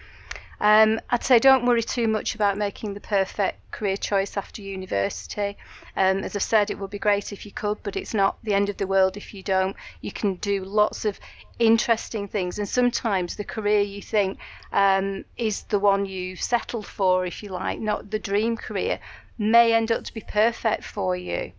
Um, 0.60 1.00
I'd 1.08 1.24
say 1.24 1.38
don't 1.38 1.64
worry 1.64 1.82
too 1.82 2.06
much 2.06 2.34
about 2.34 2.58
making 2.58 2.92
the 2.92 3.00
perfect 3.00 3.70
career 3.70 3.96
choice 3.96 4.36
after 4.36 4.60
university. 4.60 5.56
Um, 5.96 6.18
as 6.18 6.36
I've 6.36 6.42
said, 6.42 6.70
it 6.70 6.78
would 6.78 6.90
be 6.90 6.98
great 6.98 7.32
if 7.32 7.46
you 7.46 7.52
could, 7.52 7.82
but 7.82 7.96
it's 7.96 8.12
not 8.12 8.36
the 8.42 8.52
end 8.52 8.68
of 8.68 8.76
the 8.76 8.86
world 8.86 9.16
if 9.16 9.32
you 9.32 9.42
don't. 9.42 9.74
You 10.02 10.12
can 10.12 10.34
do 10.34 10.62
lots 10.62 11.06
of 11.06 11.18
interesting 11.58 12.28
things, 12.28 12.58
and 12.58 12.68
sometimes 12.68 13.36
the 13.36 13.44
career 13.44 13.80
you 13.80 14.02
think 14.02 14.38
um, 14.70 15.24
is 15.38 15.62
the 15.62 15.78
one 15.78 16.04
you've 16.04 16.42
settled 16.42 16.86
for, 16.86 17.24
if 17.24 17.42
you 17.42 17.48
like, 17.48 17.80
not 17.80 18.10
the 18.10 18.18
dream 18.18 18.56
career, 18.56 19.00
may 19.38 19.72
end 19.72 19.90
up 19.90 20.04
to 20.04 20.12
be 20.12 20.20
perfect 20.20 20.84
for 20.84 21.16
you. 21.16 21.52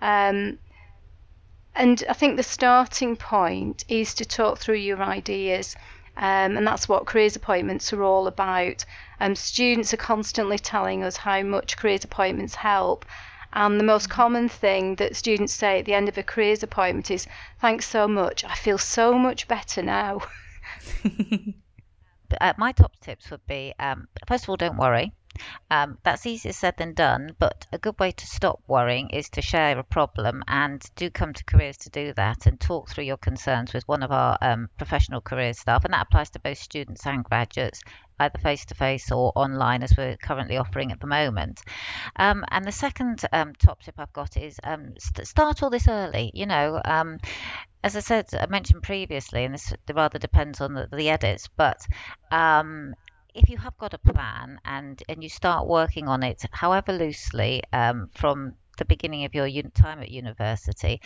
Um, 0.00 0.58
and 1.74 2.02
I 2.08 2.12
think 2.12 2.36
the 2.36 2.42
starting 2.42 3.16
point 3.16 3.84
is 3.88 4.14
to 4.14 4.24
talk 4.24 4.58
through 4.58 4.76
your 4.76 5.02
ideas. 5.02 5.76
Um, 6.18 6.56
and 6.56 6.66
that's 6.66 6.88
what 6.88 7.06
careers 7.06 7.36
appointments 7.36 7.92
are 7.92 8.02
all 8.02 8.26
about. 8.26 8.84
Um, 9.20 9.34
students 9.36 9.94
are 9.94 9.98
constantly 9.98 10.58
telling 10.58 11.04
us 11.04 11.16
how 11.16 11.42
much 11.42 11.76
careers 11.76 12.04
appointments 12.04 12.56
help. 12.56 13.06
And 13.52 13.78
the 13.78 13.84
most 13.84 14.10
common 14.10 14.48
thing 14.48 14.96
that 14.96 15.16
students 15.16 15.52
say 15.52 15.78
at 15.78 15.84
the 15.84 15.94
end 15.94 16.08
of 16.08 16.18
a 16.18 16.22
careers 16.22 16.62
appointment 16.62 17.10
is, 17.10 17.26
Thanks 17.60 17.86
so 17.86 18.06
much. 18.06 18.44
I 18.44 18.54
feel 18.54 18.78
so 18.78 19.14
much 19.14 19.48
better 19.48 19.82
now. 19.82 20.20
uh, 22.40 22.52
my 22.58 22.72
top 22.72 22.92
tips 23.00 23.30
would 23.30 23.46
be 23.46 23.72
um, 23.78 24.08
first 24.26 24.44
of 24.44 24.50
all, 24.50 24.56
don't 24.56 24.76
worry. 24.76 25.12
Um, 25.70 25.98
that's 26.02 26.26
easier 26.26 26.52
said 26.52 26.76
than 26.76 26.94
done, 26.94 27.34
but 27.38 27.66
a 27.72 27.78
good 27.78 27.98
way 27.98 28.12
to 28.12 28.26
stop 28.26 28.60
worrying 28.66 29.10
is 29.10 29.28
to 29.30 29.42
share 29.42 29.78
a 29.78 29.84
problem 29.84 30.42
and 30.46 30.82
do 30.96 31.10
come 31.10 31.32
to 31.34 31.44
careers 31.44 31.76
to 31.78 31.90
do 31.90 32.12
that 32.14 32.46
and 32.46 32.58
talk 32.58 32.88
through 32.88 33.04
your 33.04 33.16
concerns 33.16 33.72
with 33.72 33.86
one 33.86 34.02
of 34.02 34.12
our 34.12 34.38
um, 34.40 34.68
professional 34.76 35.20
career 35.20 35.52
staff. 35.52 35.84
And 35.84 35.94
that 35.94 36.06
applies 36.06 36.30
to 36.30 36.40
both 36.40 36.58
students 36.58 37.06
and 37.06 37.24
graduates 37.24 37.82
either 38.20 38.38
face 38.38 38.64
to 38.66 38.74
face 38.74 39.10
or 39.12 39.32
online, 39.36 39.82
as 39.82 39.94
we're 39.96 40.16
currently 40.16 40.56
offering 40.56 40.92
at 40.92 41.00
the 41.00 41.06
moment. 41.06 41.60
Um, 42.16 42.44
and 42.50 42.64
the 42.64 42.72
second 42.72 43.22
um, 43.32 43.52
top 43.54 43.82
tip 43.82 43.94
I've 43.98 44.12
got 44.12 44.36
is 44.36 44.58
um, 44.64 44.94
st- 44.98 45.26
start 45.26 45.62
all 45.62 45.70
this 45.70 45.88
early. 45.88 46.30
You 46.34 46.46
know, 46.46 46.80
um, 46.84 47.18
as 47.82 47.96
I 47.96 48.00
said, 48.00 48.26
I 48.32 48.46
mentioned 48.46 48.82
previously, 48.82 49.44
and 49.44 49.54
this 49.54 49.72
rather 49.92 50.18
depends 50.18 50.60
on 50.60 50.74
the, 50.74 50.88
the 50.90 51.10
edits, 51.10 51.48
but 51.56 51.80
um, 52.30 52.94
if 53.38 53.48
you 53.48 53.56
have 53.58 53.76
got 53.78 53.94
a 53.94 53.98
plan 53.98 54.60
and 54.64 55.02
and 55.08 55.22
you 55.22 55.28
start 55.28 55.66
working 55.66 56.08
on 56.08 56.22
it, 56.22 56.44
however 56.52 56.92
loosely, 56.92 57.62
um, 57.72 58.10
from 58.14 58.54
the 58.78 58.84
beginning 58.84 59.24
of 59.24 59.34
your 59.34 59.48
time 59.74 60.00
at 60.00 60.10
university, 60.10 61.00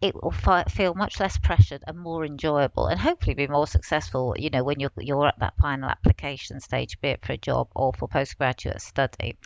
it 0.00 0.14
will 0.14 0.30
fi- 0.30 0.64
feel 0.64 0.94
much 0.94 1.20
less 1.20 1.38
pressured 1.38 1.82
and 1.86 1.98
more 1.98 2.24
enjoyable, 2.24 2.86
and 2.86 3.00
hopefully 3.00 3.34
be 3.34 3.46
more 3.48 3.66
successful. 3.66 4.34
You 4.38 4.50
know, 4.50 4.64
when 4.64 4.80
you're 4.80 4.92
you're 4.98 5.26
at 5.26 5.40
that 5.40 5.56
final 5.58 5.90
application 5.90 6.60
stage, 6.60 7.00
be 7.00 7.08
it 7.08 7.24
for 7.24 7.32
a 7.32 7.36
job 7.36 7.68
or 7.74 7.92
for 7.92 8.08
postgraduate 8.08 8.80
study, 8.80 9.36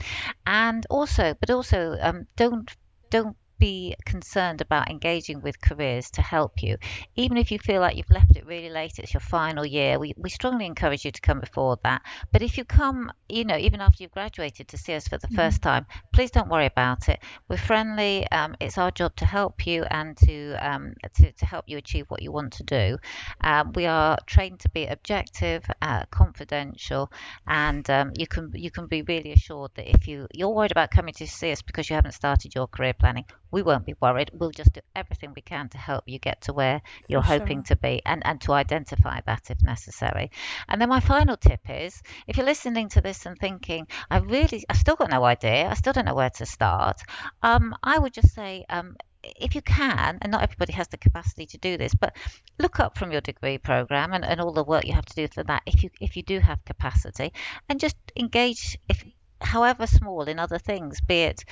and 0.46 0.86
also, 0.90 1.34
but 1.40 1.50
also, 1.50 1.96
um, 2.00 2.26
don't 2.36 2.70
don't 3.10 3.36
be 3.64 3.96
concerned 4.04 4.60
about 4.60 4.90
engaging 4.90 5.40
with 5.40 5.58
careers 5.58 6.10
to 6.10 6.20
help 6.20 6.62
you. 6.62 6.76
Even 7.16 7.38
if 7.38 7.50
you 7.50 7.58
feel 7.58 7.80
like 7.80 7.96
you've 7.96 8.10
left 8.10 8.36
it 8.36 8.44
really 8.44 8.68
late, 8.68 8.98
it's 8.98 9.14
your 9.14 9.22
final 9.22 9.64
year, 9.64 9.98
we, 9.98 10.12
we 10.18 10.28
strongly 10.28 10.66
encourage 10.66 11.02
you 11.06 11.10
to 11.10 11.20
come 11.22 11.40
before 11.40 11.78
that. 11.82 12.02
But 12.30 12.42
if 12.42 12.58
you 12.58 12.64
come, 12.66 13.10
you 13.26 13.46
know, 13.46 13.56
even 13.56 13.80
after 13.80 14.02
you've 14.02 14.12
graduated 14.12 14.68
to 14.68 14.76
see 14.76 14.92
us 14.92 15.08
for 15.08 15.16
the 15.16 15.28
mm-hmm. 15.28 15.36
first 15.36 15.62
time, 15.62 15.86
please 16.12 16.30
don't 16.30 16.50
worry 16.50 16.66
about 16.66 17.08
it. 17.08 17.20
We're 17.48 17.56
friendly. 17.56 18.30
Um, 18.30 18.54
it's 18.60 18.76
our 18.76 18.90
job 18.90 19.16
to 19.16 19.24
help 19.24 19.66
you 19.66 19.84
and 19.84 20.14
to, 20.18 20.52
um, 20.56 20.92
to, 21.14 21.32
to 21.32 21.46
help 21.46 21.64
you 21.66 21.78
achieve 21.78 22.04
what 22.08 22.20
you 22.20 22.32
want 22.32 22.52
to 22.54 22.64
do. 22.64 22.98
Um, 23.40 23.72
we 23.72 23.86
are 23.86 24.18
trained 24.26 24.60
to 24.60 24.68
be 24.68 24.84
objective, 24.84 25.64
uh, 25.80 26.04
confidential, 26.10 27.10
and 27.46 27.88
um, 27.88 28.12
you 28.18 28.26
can 28.26 28.50
you 28.54 28.70
can 28.70 28.86
be 28.88 29.02
really 29.02 29.32
assured 29.32 29.70
that 29.76 29.88
if 29.88 30.06
you 30.06 30.26
you're 30.34 30.54
worried 30.56 30.70
about 30.70 30.90
coming 30.90 31.14
to 31.14 31.26
see 31.26 31.52
us 31.52 31.62
because 31.62 31.88
you 31.88 31.96
haven't 31.96 32.12
started 32.12 32.54
your 32.54 32.66
career 32.66 32.92
planning, 32.92 33.24
we 33.54 33.62
won't 33.62 33.86
be 33.86 33.94
worried. 34.00 34.30
We'll 34.34 34.50
just 34.50 34.72
do 34.72 34.80
everything 34.96 35.32
we 35.34 35.42
can 35.42 35.68
to 35.70 35.78
help 35.78 36.04
you 36.06 36.18
get 36.18 36.42
to 36.42 36.52
where 36.52 36.82
you're 37.08 37.22
For 37.22 37.28
hoping 37.28 37.58
sure. 37.58 37.76
to 37.76 37.76
be 37.76 38.02
and, 38.04 38.20
and 38.26 38.40
to 38.42 38.52
identify 38.52 39.20
that 39.26 39.48
if 39.48 39.62
necessary. 39.62 40.32
And 40.68 40.80
then 40.80 40.88
my 40.88 41.00
final 41.00 41.36
tip 41.36 41.60
is 41.68 42.02
if 42.26 42.36
you're 42.36 42.46
listening 42.46 42.88
to 42.90 43.00
this 43.00 43.26
and 43.26 43.38
thinking, 43.38 43.86
I 44.10 44.18
really, 44.18 44.64
I've 44.68 44.76
still 44.76 44.96
got 44.96 45.10
no 45.10 45.24
idea, 45.24 45.68
I 45.68 45.74
still 45.74 45.92
don't 45.92 46.06
know 46.06 46.14
where 46.14 46.30
to 46.30 46.46
start, 46.46 47.00
um, 47.42 47.74
I 47.82 47.98
would 47.98 48.12
just 48.12 48.34
say, 48.34 48.64
um, 48.68 48.96
if 49.22 49.54
you 49.54 49.62
can, 49.62 50.18
and 50.20 50.32
not 50.32 50.42
everybody 50.42 50.72
has 50.72 50.88
the 50.88 50.98
capacity 50.98 51.46
to 51.46 51.58
do 51.58 51.78
this, 51.78 51.94
but 51.94 52.14
look 52.58 52.78
up 52.80 52.98
from 52.98 53.12
your 53.12 53.22
degree 53.22 53.56
program 53.56 54.12
and, 54.12 54.24
and 54.24 54.40
all 54.40 54.52
the 54.52 54.64
work 54.64 54.84
you 54.84 54.92
have 54.92 55.06
to 55.06 55.14
do 55.14 55.28
for 55.28 55.42
that 55.44 55.62
if 55.64 55.82
you 55.82 55.88
if 55.98 56.14
you 56.16 56.22
do 56.22 56.40
have 56.40 56.62
capacity, 56.66 57.32
and 57.68 57.80
just 57.80 57.96
engage 58.16 58.78
if 58.88 59.02
however 59.40 59.86
small 59.86 60.22
in 60.22 60.38
other 60.38 60.58
things, 60.58 61.00
be 61.00 61.22
it 61.22 61.44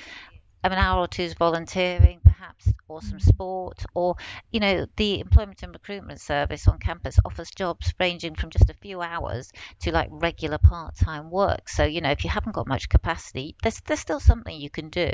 an 0.71 0.77
hour 0.79 1.01
or 1.01 1.07
two's 1.07 1.33
volunteering, 1.33 2.19
perhaps, 2.23 2.71
or 2.87 3.01
some 3.01 3.19
mm. 3.19 3.21
sport, 3.21 3.83
or 3.93 4.15
you 4.51 4.59
know, 4.59 4.85
the 4.95 5.19
employment 5.19 5.63
and 5.63 5.73
recruitment 5.73 6.21
service 6.21 6.67
on 6.67 6.79
campus 6.79 7.19
offers 7.25 7.51
jobs 7.51 7.93
ranging 7.99 8.35
from 8.35 8.49
just 8.49 8.69
a 8.69 8.75
few 8.75 9.01
hours 9.01 9.51
to 9.81 9.91
like 9.91 10.09
regular 10.11 10.57
part-time 10.57 11.29
work. 11.29 11.67
So 11.67 11.83
you 11.83 12.01
know, 12.01 12.11
if 12.11 12.23
you 12.23 12.29
haven't 12.29 12.53
got 12.55 12.67
much 12.67 12.89
capacity, 12.89 13.55
there's 13.61 13.81
there's 13.81 13.99
still 13.99 14.19
something 14.19 14.55
you 14.55 14.69
can 14.69 14.89
do, 14.89 15.11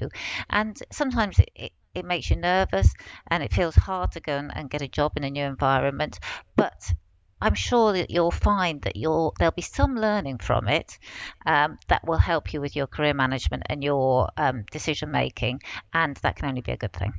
and 0.50 0.78
sometimes 0.92 1.40
it, 1.40 1.50
it 1.56 1.72
it 1.96 2.06
makes 2.06 2.30
you 2.30 2.36
nervous 2.36 2.94
and 3.28 3.42
it 3.44 3.54
feels 3.54 3.76
hard 3.76 4.12
to 4.12 4.20
go 4.20 4.38
and, 4.38 4.56
and 4.56 4.70
get 4.70 4.82
a 4.82 4.88
job 4.88 5.14
in 5.18 5.24
a 5.24 5.30
new 5.30 5.44
environment, 5.44 6.20
but 6.56 6.94
I'm 7.42 7.56
sure 7.56 7.94
that 7.94 8.10
you'll 8.10 8.32
find 8.32 8.82
that 8.82 8.96
you'll 8.96 9.34
there'll 9.40 9.52
be 9.52 9.62
some 9.62 9.96
learning 9.96 10.40
from 10.40 10.68
it 10.68 10.98
um, 11.46 11.78
that 11.88 12.06
will 12.06 12.18
help 12.18 12.54
you 12.54 12.62
with 12.62 12.76
your 12.76 12.88
career 12.88 13.14
management 13.14 13.64
and 13.68 13.84
your 13.84 14.30
um, 14.38 14.66
decision 14.72 15.12
making, 15.12 15.62
and 15.94 16.16
that 16.18 16.36
can 16.36 16.50
only 16.50 16.62
be 16.62 16.72
a 16.72 16.78
good 16.78 16.94
thing. 16.94 17.14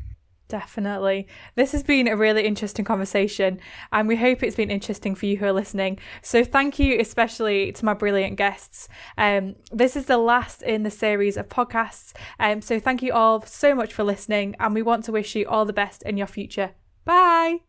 Definitely. 0.50 1.28
This 1.54 1.70
has 1.70 1.84
been 1.84 2.08
a 2.08 2.16
really 2.16 2.44
interesting 2.44 2.84
conversation, 2.84 3.60
and 3.92 4.08
we 4.08 4.16
hope 4.16 4.42
it's 4.42 4.56
been 4.56 4.70
interesting 4.70 5.14
for 5.14 5.26
you 5.26 5.36
who 5.36 5.46
are 5.46 5.52
listening. 5.52 6.00
So, 6.22 6.42
thank 6.42 6.80
you 6.80 6.98
especially 6.98 7.70
to 7.70 7.84
my 7.84 7.94
brilliant 7.94 8.36
guests. 8.36 8.88
Um, 9.16 9.54
this 9.70 9.94
is 9.94 10.06
the 10.06 10.18
last 10.18 10.62
in 10.62 10.82
the 10.82 10.90
series 10.90 11.36
of 11.36 11.48
podcasts. 11.48 12.14
Um, 12.40 12.62
so, 12.62 12.80
thank 12.80 13.00
you 13.00 13.12
all 13.12 13.42
so 13.42 13.76
much 13.76 13.94
for 13.94 14.02
listening, 14.02 14.56
and 14.58 14.74
we 14.74 14.82
want 14.82 15.04
to 15.04 15.12
wish 15.12 15.36
you 15.36 15.46
all 15.46 15.64
the 15.64 15.72
best 15.72 16.02
in 16.02 16.16
your 16.16 16.26
future. 16.26 16.72
Bye. 17.04 17.60